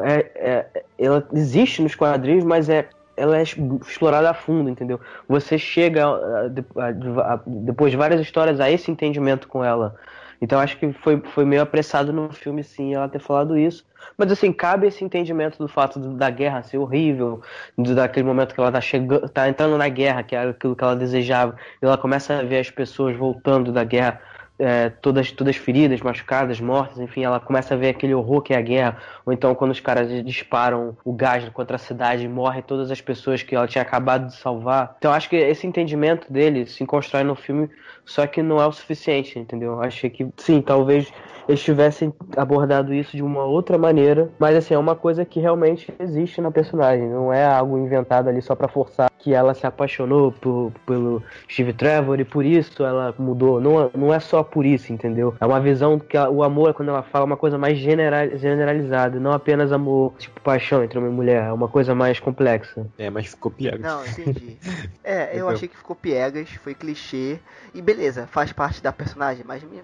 [0.04, 5.00] é- é- ela existe nos quadrinhos, mas é ela é explorada a fundo, entendeu?
[5.28, 6.04] Você chega
[6.50, 9.96] de- a- a- depois de várias histórias a esse entendimento com ela.
[10.42, 13.86] Então acho que foi, foi meio apressado no filme, sim, ela ter falado isso.
[14.18, 17.42] Mas assim, cabe esse entendimento do fato da guerra ser horrível,
[17.78, 20.96] daquele momento que ela tá chegando, tá entrando na guerra, que era aquilo que ela
[20.96, 24.22] desejava, e ela começa a ver as pessoas voltando da guerra,
[24.58, 28.58] é, todas, todas feridas, machucadas, mortas, enfim, ela começa a ver aquele horror que é
[28.58, 32.62] a guerra, ou então quando os caras disparam o gás contra a cidade e morrem
[32.62, 34.96] todas as pessoas que ela tinha acabado de salvar.
[34.98, 37.70] Então acho que esse entendimento dele se constrói no filme,
[38.06, 39.82] só que não é o suficiente, entendeu?
[39.82, 41.12] Achei que sim, talvez
[41.48, 45.94] eles tivessem abordado isso de uma outra maneira, mas assim, é uma coisa que realmente
[46.00, 50.32] existe na personagem, não é algo inventado ali só pra forçar que ela se apaixonou
[50.32, 53.60] por- pelo Steve Trevor e por isso ela mudou.
[53.60, 55.34] Não, não é só por isso, entendeu?
[55.40, 58.38] É uma visão que ela- o amor, quando ela fala, é uma coisa mais genera-
[58.38, 62.86] generalizada, não apenas amor, tipo paixão entre homem e mulher, é uma coisa mais complexa.
[63.00, 63.80] É, mas ficou pior.
[63.80, 64.58] Não, entendi.
[65.04, 67.40] É, eu achei que ficou piegas, foi clichê.
[67.74, 69.82] E beleza, faz parte da personagem, mas me,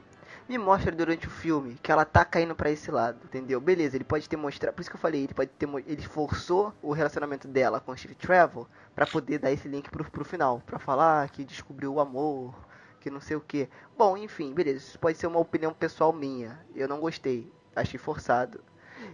[0.52, 3.62] me mostra durante o filme que ela tá caindo pra esse lado, entendeu?
[3.62, 4.76] Beleza, ele pode ter mostrado.
[4.76, 5.66] Por isso que eu falei, ele pode ter.
[5.88, 10.04] Ele forçou o relacionamento dela com o Steve Trevor pra poder dar esse link pro,
[10.12, 10.62] pro final.
[10.66, 12.54] Pra falar que descobriu o amor,
[13.00, 13.70] que não sei o que.
[13.98, 14.80] Bom, enfim, beleza.
[14.80, 16.60] Isso pode ser uma opinião pessoal minha.
[16.76, 17.50] Eu não gostei.
[17.74, 18.62] Achei forçado.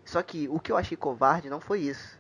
[0.04, 2.20] Só que o que eu achei covarde não foi isso.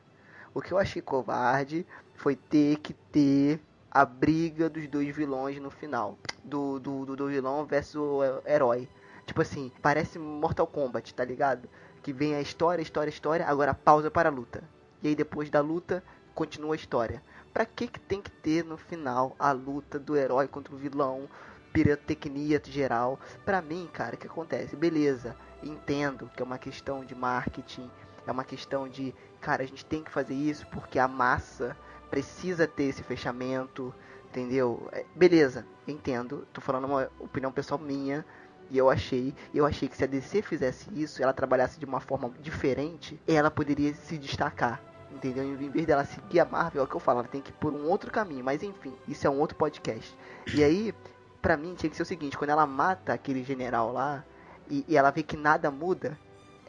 [0.53, 3.59] O que eu achei covarde foi ter que ter
[3.89, 6.20] a briga dos dois vilões no final.
[6.43, 8.88] Do, do, do, do vilão versus o herói.
[9.28, 11.69] Tipo assim, parece Mortal Kombat, tá ligado?
[12.01, 14.63] Que vem a história, história, história, agora pausa para a luta.
[15.03, 16.01] E aí depois da luta,
[16.34, 17.21] continua a história.
[17.53, 21.28] Pra que que tem que ter no final a luta do herói contra o vilão?
[21.73, 23.19] Pirotecnia geral.
[23.45, 24.75] Pra mim, cara, o que acontece?
[24.75, 27.91] Beleza, entendo que é uma questão de marketing,
[28.25, 31.75] é uma questão de, cara, a gente tem que fazer isso porque a massa
[32.09, 33.93] precisa ter esse fechamento,
[34.30, 34.88] entendeu?
[34.93, 36.47] É, beleza, entendo.
[36.53, 38.25] Tô falando uma opinião pessoal minha.
[38.70, 41.99] E eu achei, eu achei que se a DC fizesse isso, ela trabalhasse de uma
[41.99, 44.82] forma diferente, ela poderia se destacar.
[45.11, 45.43] Entendeu?
[45.43, 47.53] Em vez dela seguir a Marvel, é o que eu falo, ela tem que ir
[47.53, 48.43] por um outro caminho.
[48.43, 50.15] Mas enfim, isso é um outro podcast.
[50.53, 50.93] E aí,
[51.41, 54.24] pra mim, tinha que ser o seguinte: quando ela mata aquele general lá,
[54.70, 56.20] e, e ela vê que nada muda,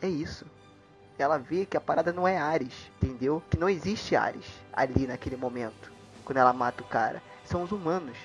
[0.00, 0.46] é isso.
[1.18, 3.42] Ela vê que a parada não é Ares, entendeu?
[3.50, 5.90] Que não existe Ares ali naquele momento,
[6.24, 7.20] quando ela mata o cara.
[7.44, 8.16] São os humanos.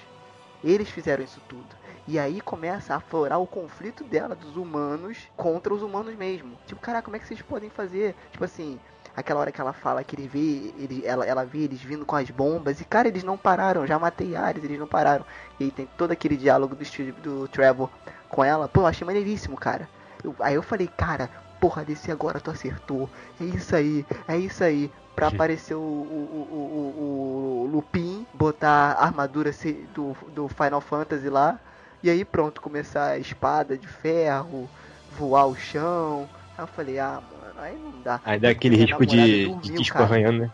[0.64, 1.83] Eles fizeram isso tudo.
[2.08, 6.58] E aí começa a aflorar o conflito dela, dos humanos, contra os humanos mesmo.
[6.68, 8.14] Tipo, caraca, como é que vocês podem fazer?
[8.32, 8.78] Tipo assim,
[9.16, 12.16] aquela hora que ela fala que ele vê, ele, ela, ela vê eles vindo com
[12.16, 12.82] as bombas.
[12.82, 15.26] E cara, eles não pararam, já matei Ares, eles não pararam.
[15.60, 17.90] E aí tem todo aquele diálogo do, do Trevor
[18.28, 18.68] com ela.
[18.68, 19.88] Pô, eu achei maneiríssimo, cara.
[20.24, 21.30] Eu- aí eu falei, cara,
[21.60, 23.10] porra, desse agora tu acertou.
[23.40, 24.92] É isso aí, é isso aí.
[25.16, 29.52] Pra aparecer o, o, o, o, Lupin, botar a armadura
[29.94, 31.60] do, do Final Fantasy lá.
[32.04, 34.70] E aí pronto, começar a espada de ferro,
[35.18, 36.30] voar o chão.
[36.58, 38.20] Aí eu falei, ah, mano, aí não dá.
[38.26, 40.06] Aí dá aquele risco de, de disco cara.
[40.06, 40.52] arranhando, né?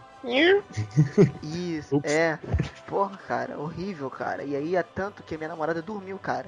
[1.41, 2.11] Isso, Ups.
[2.11, 2.37] é.
[2.85, 4.43] Porra, cara, horrível, cara.
[4.43, 6.45] E aí é tanto que a minha namorada dormiu, cara.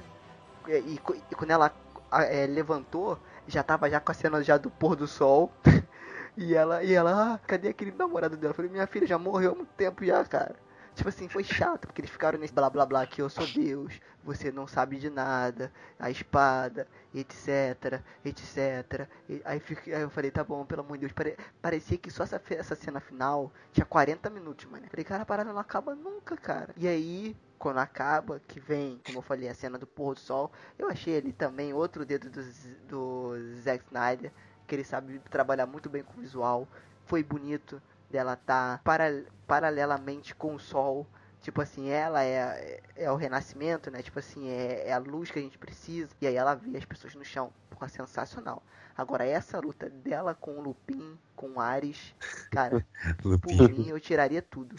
[0.68, 1.00] E, e
[1.30, 1.72] e quando ela
[2.12, 5.50] é, levantou, já tava já com a cena já do pôr do sol.
[6.36, 8.52] e ela, e ela, ah, cadê aquele namorado dela?
[8.52, 10.54] Eu falei, minha filha já morreu há muito tempo já, cara.
[10.94, 13.98] Tipo assim, foi chato, porque eles ficaram nesse blá blá blá que eu sou Deus,
[14.22, 19.08] você não sabe de nada, a espada, etc, etc.
[19.28, 19.62] E aí,
[19.94, 22.74] aí eu falei, tá bom, pelo amor de Deus, pare- parecia que só essa, essa
[22.74, 24.86] cena final tinha 40 minutos, mano.
[24.90, 26.74] Falei, cara, a parada não acaba nunca, cara.
[26.76, 30.52] E aí, quando acaba, que vem, como eu falei, a cena do pôr do sol,
[30.78, 32.42] eu achei ali também outro dedo do,
[32.88, 33.32] do
[33.62, 34.30] Zack Snyder,
[34.66, 36.68] que ele sabe trabalhar muito bem com o visual,
[37.06, 37.80] foi bonito,
[38.12, 41.06] dela tá para, paralelamente com o sol.
[41.40, 44.00] Tipo assim, ela é, é o renascimento, né?
[44.00, 46.10] Tipo assim, é, é a luz que a gente precisa.
[46.20, 47.52] E aí ela vê as pessoas no chão.
[47.68, 48.62] Porra, sensacional.
[48.96, 52.14] Agora, essa luta dela com o Lupin, com o Ares,
[52.50, 52.86] cara,
[53.20, 54.76] por mim eu tiraria tudo.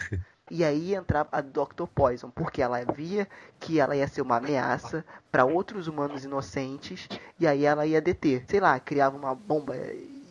[0.50, 1.86] E aí entrava a Dr.
[1.92, 3.26] Poison, porque ela via
[3.58, 7.08] que ela ia ser uma ameaça para outros humanos inocentes,
[7.40, 8.44] e aí ela ia deter.
[8.46, 9.74] Sei lá, criava uma bomba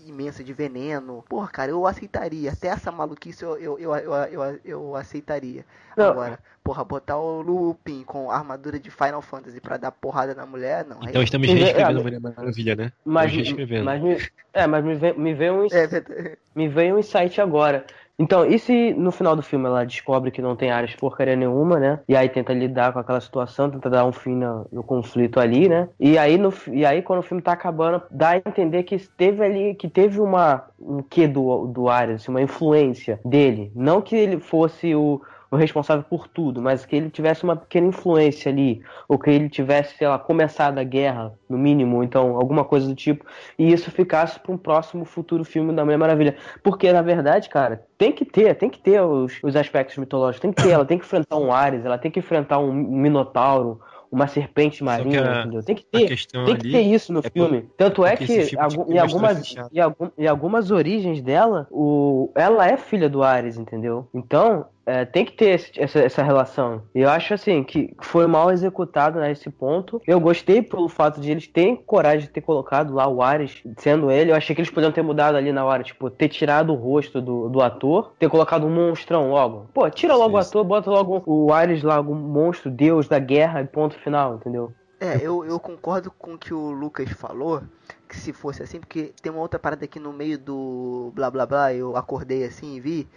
[0.07, 1.23] imensa de veneno.
[1.27, 2.51] Porra, cara, eu aceitaria.
[2.51, 5.65] Até essa maluquice eu, eu, eu, eu, eu, eu aceitaria.
[5.95, 6.11] Não.
[6.11, 10.85] Agora, porra, botar o Lupin com armadura de Final Fantasy pra dar porrada na mulher,
[10.85, 10.97] não.
[11.03, 12.91] Então aí, estamos é, reescrevendo é, Maravilha, né?
[13.05, 13.85] Mas, Estamos reescrevendo.
[13.85, 14.17] mas me,
[14.53, 17.85] é, mas me veio, me veio um, é me veio um insight agora.
[18.17, 21.79] Então, e se no final do filme ela descobre que não tem áreas porcaria nenhuma,
[21.79, 21.99] né?
[22.07, 25.67] E aí tenta lidar com aquela situação, tenta dar um fim no, no conflito ali,
[25.67, 25.89] né?
[25.99, 29.43] E aí, no, e aí quando o filme tá acabando, dá a entender que teve
[29.43, 33.71] ali, que teve uma um quê do, do Ares, assim, uma influência dele.
[33.75, 35.21] Não que ele fosse o,
[35.53, 39.47] o responsável por tudo, mas que ele tivesse uma pequena influência ali, ou que ele
[39.47, 43.23] tivesse, sei lá, começado a guerra, no mínimo, então alguma coisa do tipo,
[43.57, 46.35] e isso ficasse para um próximo futuro filme da Mulher Maravilha.
[46.63, 50.51] Porque, na verdade, cara, tem que ter, tem que ter os, os aspectos mitológicos, tem
[50.51, 53.79] que ter, ela tem que enfrentar um Ares, ela tem que enfrentar um minotauro,
[54.13, 55.63] uma serpente marinha, entendeu?
[55.63, 56.07] Tem que ter.
[56.45, 57.67] Tem que ter isso no é filme.
[57.75, 58.55] Tanto é que tinha que
[58.93, 59.55] em, algumas,
[60.15, 64.07] em algumas origens dela, o, ela é filha do Ares, entendeu?
[64.13, 66.81] Então, é, tem que ter esse- essa, essa relação.
[66.93, 70.01] E eu acho assim que foi mal executado nesse ponto.
[70.05, 74.11] Eu gostei pelo fato de eles terem coragem de ter colocado lá o Ares sendo
[74.11, 74.31] ele.
[74.31, 77.21] Eu achei que eles podiam ter mudado ali na hora, tipo, ter tirado o rosto
[77.21, 79.67] do, do ator, ter colocado um monstrão logo.
[79.73, 80.49] Pô, tira logo o Isso.
[80.49, 84.73] ator, bota logo o Ares lá, algum monstro, deus da guerra e ponto final, entendeu?
[84.99, 87.61] É, eu, eu concordo com o que o Lucas falou,
[88.07, 91.45] que se fosse assim, porque tem uma outra parada aqui no meio do blá blá
[91.45, 93.07] blá, eu acordei assim e vi,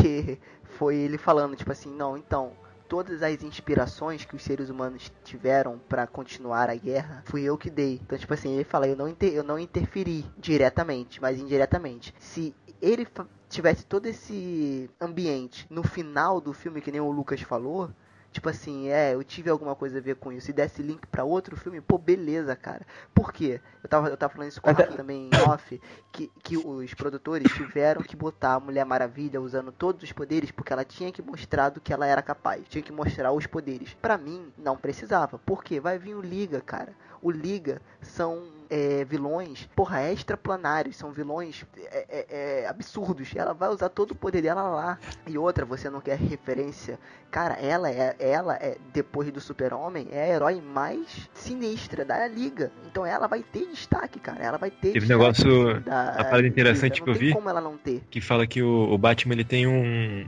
[0.00, 0.38] que
[0.76, 2.52] foi ele falando, tipo assim, não, então,
[2.88, 7.70] todas as inspirações que os seres humanos tiveram pra continuar a guerra, fui eu que
[7.70, 8.00] dei.
[8.02, 12.14] Então, tipo assim, ele fala, eu não, inter, eu não interferi diretamente, mas indiretamente.
[12.18, 13.06] Se ele
[13.48, 17.90] tivesse todo esse ambiente no final do filme, que nem o Lucas falou,
[18.34, 20.46] Tipo assim, é, eu tive alguma coisa a ver com isso.
[20.46, 22.84] Se desse link pra outro filme, pô, beleza, cara.
[23.14, 23.60] Por quê?
[23.80, 25.80] Eu tava, eu tava falando isso com o Até- Rafa também em off,
[26.10, 30.72] que, que os produtores tiveram que botar a Mulher Maravilha usando todos os poderes, porque
[30.72, 32.64] ela tinha que mostrar do que ela era capaz.
[32.68, 33.94] Tinha que mostrar os poderes.
[34.02, 35.38] Pra mim, não precisava.
[35.38, 35.78] Por quê?
[35.78, 36.92] Vai vir o Liga, cara.
[37.22, 40.96] O Liga são é, vilões, porra, extraplanários.
[40.96, 42.26] São vilões é, é,
[42.62, 43.30] é, absurdos.
[43.34, 44.98] Ela vai usar todo o poder dela lá.
[45.26, 46.98] E outra, você não quer referência
[47.34, 52.70] Cara, ela é, ela é, depois do Super-Homem, é a herói mais sinistra da Liga.
[52.86, 54.40] Então ela vai ter destaque, cara.
[54.40, 57.60] Ela vai ter Teve um negócio- da a parada interessante que eu vi- como ela
[57.60, 58.04] não ter.
[58.08, 60.24] que fala que o, o Batman ele tem um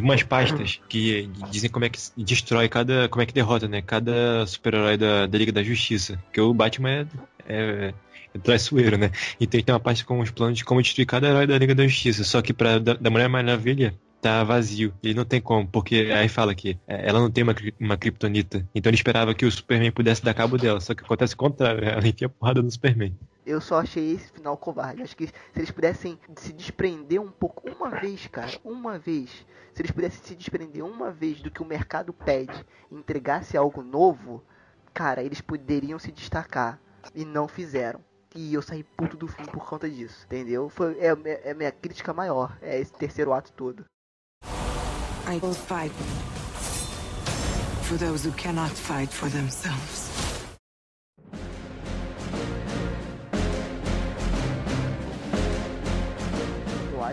[0.00, 4.44] umas pastas que dizem como é que destrói cada como é que derrota né cada
[4.44, 7.06] super-herói da, da Liga da Justiça porque o Batman é,
[7.48, 7.94] é,
[8.34, 11.46] é traiçoeiro né então tem uma pasta com os planos de como destruir cada herói
[11.46, 15.24] da Liga da Justiça só que para da, da Mulher Maravilha tá vazio ele não
[15.24, 18.96] tem como porque aí fala que é, ela não tem uma uma kryptonita então ele
[18.96, 22.28] esperava que o Superman pudesse dar cabo dela só que acontece o contrário ela enfia
[22.28, 23.14] porrada no Superman
[23.46, 25.02] Eu só achei esse final covarde.
[25.02, 29.28] Acho que se eles pudessem se desprender um pouco, uma vez, cara, uma vez,
[29.74, 33.82] se eles pudessem se desprender uma vez do que o mercado pede e entregasse algo
[33.82, 34.42] novo,
[34.94, 36.80] cara, eles poderiam se destacar.
[37.14, 38.00] E não fizeram.
[38.34, 40.68] E eu saí puto do filme por conta disso, entendeu?
[40.68, 43.84] Foi, é, é a minha crítica maior, é esse terceiro ato todo.
[45.26, 45.94] I will fight
[47.84, 50.23] for those who cannot fight for themselves.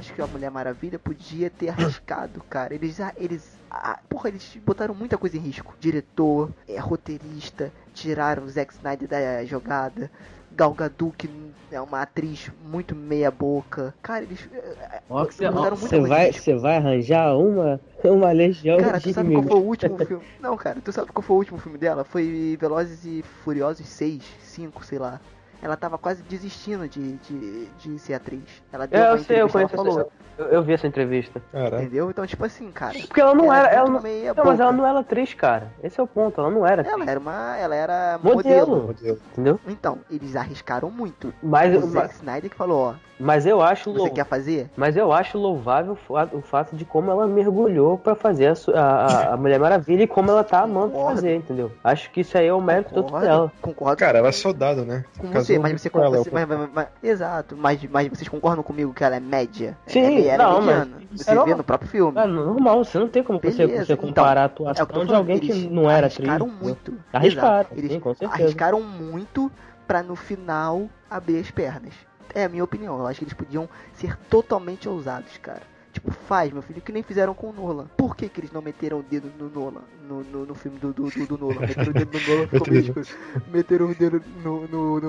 [0.02, 2.74] Acho que a Mulher Maravilha podia ter arriscado, cara.
[2.74, 5.76] Eles, ah, eles, ah, porra, eles botaram muita coisa em risco.
[5.80, 10.12] Diretor, é, roteirista, tiraram o Zack Snyder da jogada.
[10.54, 11.30] Gal Gadot, que
[11.72, 13.96] é uma atriz muito meia boca.
[14.02, 17.38] Cara, eles é, Ó, que Você botaram muita você coisa em vai, você vai arranjar
[17.38, 20.24] uma, uma legião Cara, de tu sabe qual foi o último filme?
[20.42, 22.04] Não, cara, tu sabe qual foi o último filme dela?
[22.04, 25.22] Foi Velozes e Furiosos 6, 5, sei lá.
[25.62, 28.42] Ela tava quase desistindo de, de, de ser atriz.
[28.72, 30.88] Ela deu É, uma eu sei, eu entrevista, ela conheço falou, eu, eu vi essa
[30.88, 31.42] entrevista.
[31.52, 31.76] Caralho.
[31.84, 32.10] entendeu?
[32.10, 32.98] Então, tipo assim, cara.
[33.00, 34.82] Porque ela não era, ela muito não, meia não, mas ela boca.
[34.82, 35.72] não era atriz, cara.
[35.84, 37.58] Esse é o ponto, ela não era atriz, Ela era uma.
[37.58, 38.82] Ela era Modelo.
[38.88, 39.20] modelo.
[39.32, 39.60] Entendeu?
[39.68, 41.32] Então, eles arriscaram muito.
[41.44, 44.70] Mas, O Zack Snyder que falou, ó, Mas eu acho Você lou- quer fazer?
[44.76, 48.80] Mas eu acho louvável o fa- o fato de como ela mergulhou pra fazer a,
[48.82, 51.16] a- a- Mulher Maravilha e como ela tá amando Concordo.
[51.16, 51.72] fazer, entendeu?
[51.84, 53.52] Acho que isso aí é o mérito todo Concordo, dela.
[53.62, 55.06] concordo Cara, ela é soldado, né?
[55.20, 58.94] com Casou você, mas você, eu mas, mas- mas- exato, mas, mas vocês concordam comigo
[58.94, 59.78] que ela é média?
[59.86, 60.92] Sim, não, é mas mediana.
[61.12, 62.20] isso Você é vê no próprio filme.
[62.20, 64.92] É normal, você não tem como você, Beleza, você então, comparar a É atuação de
[64.94, 66.28] falando, alguém que não era atriz.
[66.28, 66.94] arriscaram muito.
[67.14, 68.44] Arriscaram, sim, com certeza.
[68.44, 69.52] arriscaram muito
[69.88, 71.94] pra no final abrir as pernas.
[72.34, 72.98] É a minha opinião.
[72.98, 75.71] Eu acho que eles podiam ser totalmente ousados, cara.
[76.04, 77.86] Tipo, faz, meu filho, que nem fizeram com o Nolan.
[77.96, 79.82] Por que, que eles não meteram o dedo no Nolan?
[80.10, 81.60] No, no, no filme do, do, do, do Nolan.
[81.68, 83.02] Meteram o dedo no Nolan, ficou Meteram meio o dedo.
[83.02, 83.44] escuro.
[83.54, 85.00] Meteram o dedo no, no,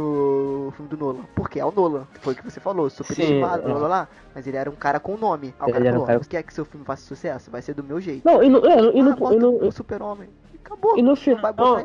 [0.66, 1.24] no filme do Nolan.
[1.34, 2.07] Porque é o Nolan.
[2.20, 3.64] Foi o que você falou, super Sim, estimado, é.
[3.64, 4.09] blá blá blá.
[4.34, 5.55] Mas ele era um cara com nome.
[5.59, 7.51] Aí o cara era um falou, cara- você quer que seu filme faça sucesso?
[7.51, 8.22] Vai ser do meu jeito.
[8.24, 10.28] Não, e no, é, e no, ah, bota e no, o super-homem.
[10.62, 10.97] Acabou.
[10.97, 11.40] E no final,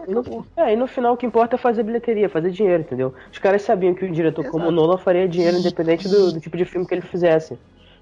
[0.08, 3.14] no, é, e no final o que importa é fazer bilheteria, fazer dinheiro, entendeu?
[3.32, 4.72] Os caras sabiam que o diretor como o Exato.
[4.76, 7.58] Nolan faria dinheiro independente do, do tipo de filme que ele fizesse.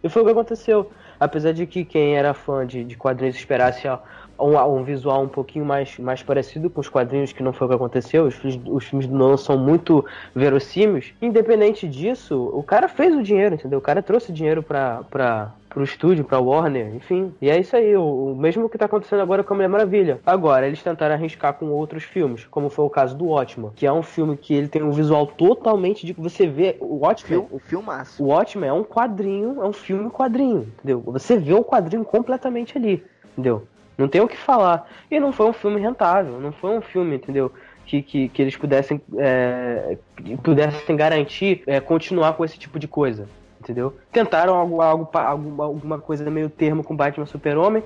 [0.06, 0.92] E foi o que aconteceu.
[1.20, 3.98] Apesar de que quem era fã de, de quadrinhos esperasse ó,
[4.40, 7.70] um, um visual um pouquinho mais, mais parecido com os quadrinhos, que não foi o
[7.70, 8.26] que aconteceu.
[8.26, 11.14] Os, filmes- os filmes do Nolan são muito verossímeis.
[11.22, 13.80] Independente disso, o cara fez o dinheiro, entendeu?
[13.80, 17.34] O cara trouxe dinheiro pra, pra, pro estúdio, pra Warner, enfim.
[17.42, 20.20] E é isso aí, o, o mesmo que tá acontecendo agora com a Mulher Maravilha.
[20.26, 23.92] Agora, eles tentaram arriscar com outros filmes, como foi o caso do Watchmen, que é
[23.92, 27.60] um filme que ele tem um visual totalmente de que você vê o Watchmen, Fil,
[27.60, 28.24] filmaço.
[28.24, 31.02] o Watchmen é um quadrinho, é um filme quadrinho, entendeu?
[31.08, 33.68] Você vê o quadrinho completamente ali, entendeu?
[33.98, 34.88] Não tem o que falar.
[35.10, 37.52] E não foi um filme rentável, não foi um filme, entendeu?
[37.86, 39.98] Que, que, que eles pudessem, é,
[40.44, 43.28] pudessem garantir é, continuar com esse tipo de coisa,
[43.60, 43.96] entendeu?
[44.12, 47.84] Tentaram algo, algo, alguma, alguma coisa meio termo com Batman Super-Homem,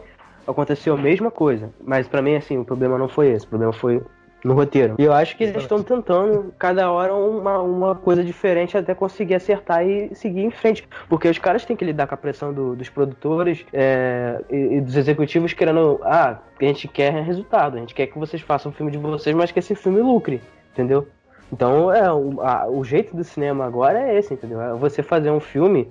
[0.47, 1.69] aconteceu a mesma coisa.
[1.83, 4.01] Mas pra mim, assim, o problema não foi esse, o problema foi
[4.43, 4.95] no roteiro.
[4.97, 9.35] E eu acho que eles estão tentando, cada hora, uma, uma coisa diferente até conseguir
[9.35, 10.87] acertar e seguir em frente.
[11.09, 14.81] Porque os caras têm que lidar com a pressão do- dos produtores é, e, e
[14.81, 15.99] dos executivos querendo.
[16.03, 19.35] Ah, a gente quer resultado, a gente quer que vocês façam um filme de vocês,
[19.35, 21.07] mas que esse filme lucre, entendeu?
[21.51, 24.61] Então, é, o, a- o jeito do cinema agora é esse, entendeu?
[24.61, 25.87] É você fazer um filme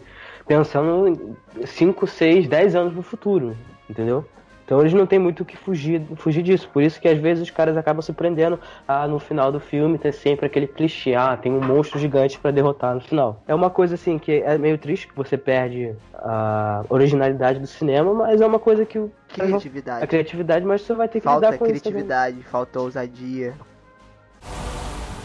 [0.46, 3.55] pensando em 5, 6, 10 anos no futuro,
[3.90, 4.24] entendeu?
[4.69, 6.69] Então eles não tem muito o que fugir, fugir disso.
[6.71, 9.97] Por isso que às vezes os caras acabam se prendendo a no final do filme
[9.97, 13.43] ter sempre aquele clichê, ah, tem um monstro gigante pra derrotar no final.
[13.49, 18.12] É uma coisa assim que é meio triste que você perde a originalidade do cinema,
[18.12, 20.05] mas é uma coisa que o- Criatividade.
[20.05, 21.75] a criatividade, mas você vai ter que Falta lidar com isso.
[21.75, 21.81] né?
[21.81, 23.55] criatividade, falta ousadia.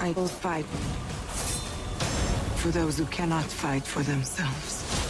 [0.01, 0.65] I will fight
[2.55, 5.02] for those who cannot fight for themselves.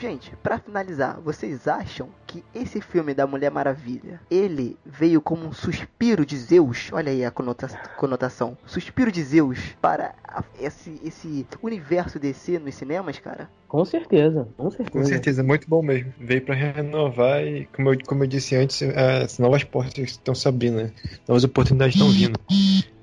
[0.00, 5.52] Gente, pra finalizar, vocês acham que esse filme da Mulher Maravilha, ele veio como um
[5.52, 6.88] suspiro de Zeus?
[6.92, 8.56] Olha aí a conota- conotação.
[8.64, 10.14] Suspiro de Zeus para
[10.60, 13.50] esse, esse universo DC nos cinemas, cara?
[13.66, 15.04] Com certeza, com Com certeza.
[15.08, 16.12] certeza, muito bom mesmo.
[16.16, 20.46] Veio pra renovar e, como eu, como eu disse antes, as novas portas estão se
[20.46, 20.92] abrindo, né?
[21.26, 22.38] Novas oportunidades estão vindo.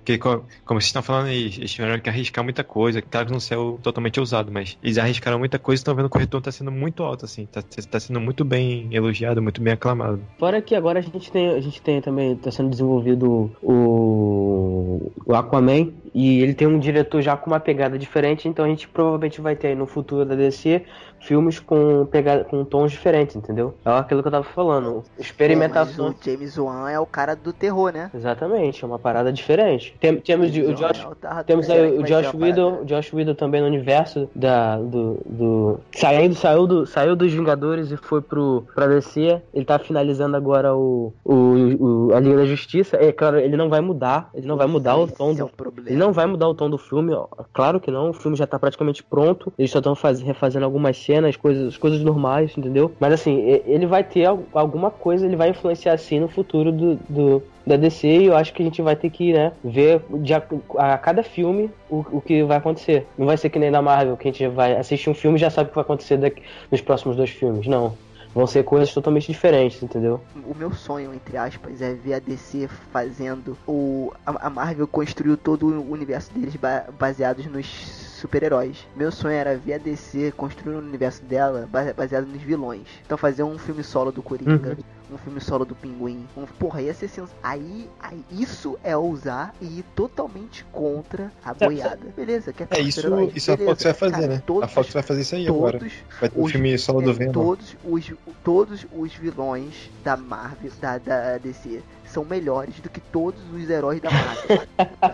[0.05, 3.41] Porque, co- como vocês estão falando eles tiveram que arriscar muita coisa, que tava no
[3.41, 6.51] céu totalmente ousado, mas eles arriscaram muita coisa e estão vendo que o retorno tá
[6.51, 7.47] sendo muito alto, assim.
[7.47, 10.21] Tá, tá sendo muito bem elogiado, muito bem aclamado.
[10.37, 15.33] Fora que agora a gente tem, a gente tem também, tá sendo desenvolvido o, o
[15.35, 19.41] Aquaman, e ele tem um diretor já com uma pegada diferente, então a gente provavelmente
[19.41, 20.81] vai ter aí no futuro da DC
[21.19, 23.73] filmes com, pegada, com tons diferentes, entendeu?
[23.83, 26.07] É aquilo que eu tava falando, experimentação.
[26.09, 28.11] mas o James Wan é o cara do terror, né?
[28.13, 29.95] Exatamente, é uma parada diferente.
[29.99, 33.59] Tem- temos o Josh, é o temos aí o Josh Whedon, o Josh Whedon também
[33.61, 38.87] no universo da, do, do saindo, saiu, do, saiu dos Vingadores e foi pro pra
[38.87, 39.41] DC.
[39.53, 42.97] Ele tá finalizando agora o, o, o- a Liga da Justiça.
[42.97, 45.47] É claro, ele não vai mudar, ele não vai mudar o Esse tom é do
[45.49, 45.89] problema.
[45.89, 47.27] ele não vai mudar o tom do filme, ó.
[47.53, 48.09] claro que não.
[48.09, 49.51] O filme já tá praticamente pronto.
[49.57, 49.95] Eles só estão
[50.25, 52.91] refazendo algumas cenas, coisas, coisas normais, entendeu?
[52.99, 56.95] Mas assim, ele vai ter al- alguma coisa, ele vai influenciar assim no futuro do,
[57.09, 60.33] do- da DC e eu acho que a gente vai ter que, né, ver de
[60.33, 60.43] a,
[60.77, 63.07] a cada filme o, o que vai acontecer.
[63.17, 65.41] Não vai ser que nem na Marvel, que a gente vai assistir um filme e
[65.41, 66.41] já sabe o que vai acontecer daqui,
[66.71, 67.65] nos próximos dois filmes.
[67.67, 67.93] Não.
[68.35, 70.19] Vão ser coisas totalmente diferentes, entendeu?
[70.45, 74.11] O meu sonho, entre aspas, é ver a DC fazendo o.
[74.25, 78.85] A Marvel construiu todo o universo deles ba- baseados nos super-heróis.
[78.95, 82.83] Meu sonho era ver a DC construir o universo dela ba- baseado nos vilões.
[83.05, 84.77] Então fazer um filme solo do Coringa,
[85.11, 86.25] um filme solo do Pinguim.
[86.35, 87.29] Um, porra, ia ser sens...
[87.43, 91.99] aí, aí isso é ousar e ir totalmente contra a boiada.
[92.15, 93.01] Beleza, quer É isso,
[93.35, 94.43] isso a Fox vai fazer, Cara, né?
[94.45, 95.79] todos- a Fox vai fazer isso aí agora.
[96.19, 97.31] Vai ter o os- filme solo do é, Venom.
[97.33, 103.39] todos os todos os vilões da Marvel, da, da DC são melhores do que todos
[103.53, 104.61] os heróis da Marvel.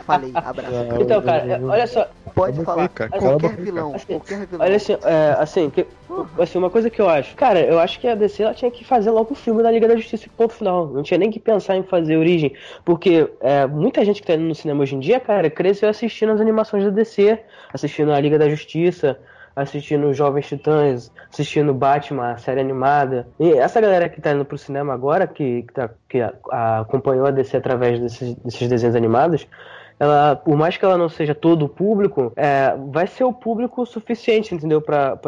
[0.06, 0.72] Falei, abraço.
[0.72, 2.84] Não, Então, cara, é, olha só, Pode falar.
[2.84, 4.66] boca, cala a qualquer vilão, Assim, qualquer vilão.
[4.66, 5.86] olha assim, é, assim, que,
[6.40, 7.36] assim, uma coisa que eu acho.
[7.36, 9.88] Cara, eu acho que a DC ela tinha que fazer logo o filme da Liga
[9.88, 10.88] da Justiça, ponto final.
[10.88, 12.54] Não tinha nem que pensar em fazer origem.
[12.86, 16.32] Porque é, muita gente que tá indo no cinema hoje em dia, cara, cresceu assistindo
[16.32, 17.40] as animações da DC,
[17.74, 19.18] assistindo a Liga da Justiça.
[19.56, 23.28] Assistindo Jovens Titãs, assistindo Batman, a série animada.
[23.40, 26.80] E essa galera que tá indo pro cinema agora, que, que, tá- que a- a-
[26.80, 29.48] acompanhou a DC através desses, desses desenhos animados,
[30.00, 33.86] ela, por mais que ela não seja todo o público, é, vai ser o público
[33.86, 34.82] suficiente, entendeu?
[34.82, 35.20] Pra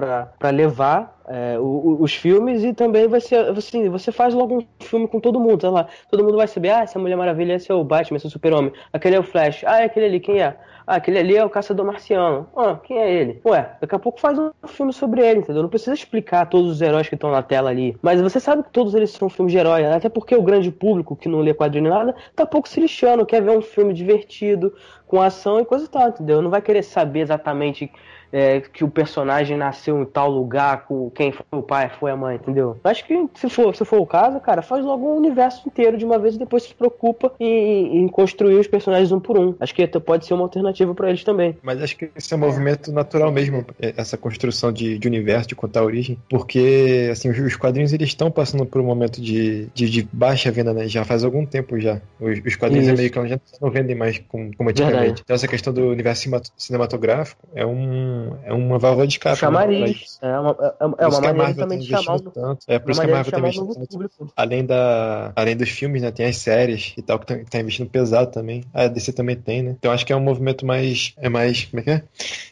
[0.51, 5.07] levar é, o- os filmes e também vai ser, assim, você faz logo um filme
[5.07, 7.75] com todo mundo, sei lá, todo mundo vai saber, ah, essa Mulher Maravilha, esse é
[7.75, 10.41] o Batman, esse é o Super-Homem, aquele é o Flash, ah, é aquele ali, quem
[10.41, 10.57] é?
[10.85, 12.47] Ah, aquele ali é o Caçador Marciano.
[12.55, 13.41] Ah, quem é ele?
[13.45, 15.63] Ué, daqui a pouco faz um filme sobre ele, entendeu?
[15.63, 17.97] Não precisa explicar todos os heróis que estão na tela ali.
[18.01, 19.95] Mas você sabe que todos eles são filmes de herói, né?
[19.95, 23.41] até porque o grande público que não lê quadrinho nada, tá pouco se lixando, quer
[23.41, 24.73] ver um filme divertido,
[25.07, 26.41] com ação e coisa e tal, entendeu?
[26.41, 27.91] Não vai querer saber exatamente
[28.33, 32.17] é, que o personagem nasceu em tal lugar, com quem foi o pai, foi a
[32.17, 32.77] mãe, entendeu?
[32.83, 36.03] Acho que se for, se for o caso, cara, faz logo um universo inteiro de
[36.03, 39.53] uma vez e depois se preocupa em, em construir os personagens um por um.
[39.59, 41.55] Acho que pode ser uma alternativa pra eles também.
[41.61, 45.49] Mas acho que esse é um movimento natural mesmo, é, essa construção de, de universo,
[45.49, 49.21] de contar a origem, porque assim, os, os quadrinhos eles estão passando por um momento
[49.21, 50.87] de, de, de baixa venda, né?
[50.87, 52.01] Já faz algum tempo já.
[52.19, 52.95] Os, os quadrinhos Isso.
[52.95, 54.97] americanos já não vendem mais como, como antigamente.
[54.97, 55.21] Verdade.
[55.23, 59.35] Então essa questão do universo cinematográfico é, um, é uma válvula de escape.
[59.35, 60.19] né, Chamariz.
[60.21, 62.65] É uma, é, é Por uma maneira Marvel também tá de chamar o, tanto.
[62.67, 63.87] É por uma isso que a Marvel de tá investindo tanto.
[63.89, 64.33] público.
[64.35, 66.11] Além, da, além dos filmes, né?
[66.11, 68.63] Tem as séries e tal, que tá, tá investindo pesado também.
[68.73, 69.75] A DC também tem, né?
[69.77, 71.13] Então acho que é um movimento mais.
[71.17, 71.65] É mais.
[71.65, 72.03] Como é que é?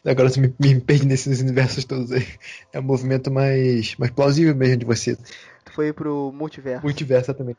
[0.05, 2.25] Agora eu me, me perdi nesses universos todos aí.
[2.73, 5.17] É um movimento mais, mais plausível mesmo de você.
[5.71, 6.83] Foi pro multiverso.
[6.83, 7.55] Multiverso também.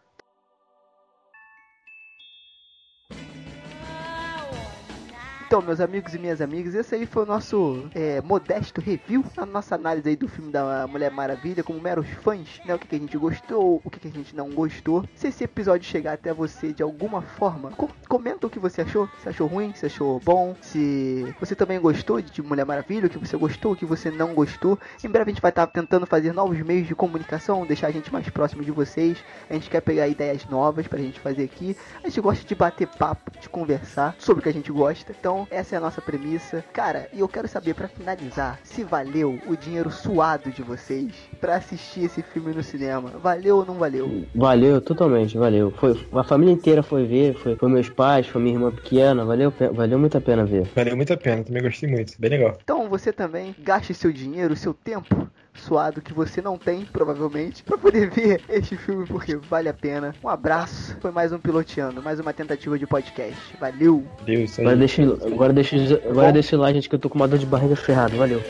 [5.53, 9.45] Então, meus amigos e minhas amigas, esse aí foi o nosso é, modesto review, a
[9.45, 12.75] nossa análise aí do filme da Mulher Maravilha, como meros fãs, né?
[12.75, 15.05] O que, que a gente gostou, o que, que a gente não gostou.
[15.15, 19.07] Se esse episódio chegar até você de alguma forma, co- comenta o que você achou.
[19.23, 23.19] Se achou ruim, se achou bom, se você também gostou de Mulher Maravilha, o que
[23.19, 24.79] você gostou, o que você não gostou.
[25.05, 28.11] Em breve a gente vai estar tentando fazer novos meios de comunicação, deixar a gente
[28.11, 29.19] mais próximo de vocês.
[29.51, 31.77] A gente quer pegar ideias novas pra gente fazer aqui.
[32.03, 35.13] A gente gosta de bater papo, de conversar sobre o que a gente gosta.
[35.13, 36.65] Então, essa é a nossa premissa.
[36.73, 41.57] Cara, e eu quero saber pra finalizar, se valeu o dinheiro suado de vocês pra
[41.57, 43.11] assistir esse filme no cinema.
[43.11, 44.25] Valeu ou não valeu?
[44.35, 45.71] Valeu, totalmente, valeu.
[45.73, 49.53] Foi, a família inteira foi ver, foi, foi meus pais, foi minha irmã pequena, valeu,
[49.73, 50.69] valeu muito a pena ver.
[50.75, 52.15] Valeu muito a pena, também gostei muito.
[52.19, 52.59] Bem legal.
[52.63, 57.79] Então, você também gaste seu dinheiro, seu tempo suado que você não tem, provavelmente, pra
[57.79, 60.15] poder ver este filme porque vale a pena.
[60.23, 60.97] Um abraço.
[61.01, 63.57] Foi mais um piloteando, mais uma tentativa de podcast.
[63.61, 64.05] Valeu.
[64.25, 64.59] Deus.
[64.59, 65.77] Agora deixa, agora deixa,
[66.09, 68.43] agora deixa lá, gente, que eu tô com uma dor de barriga ferrada, valeu.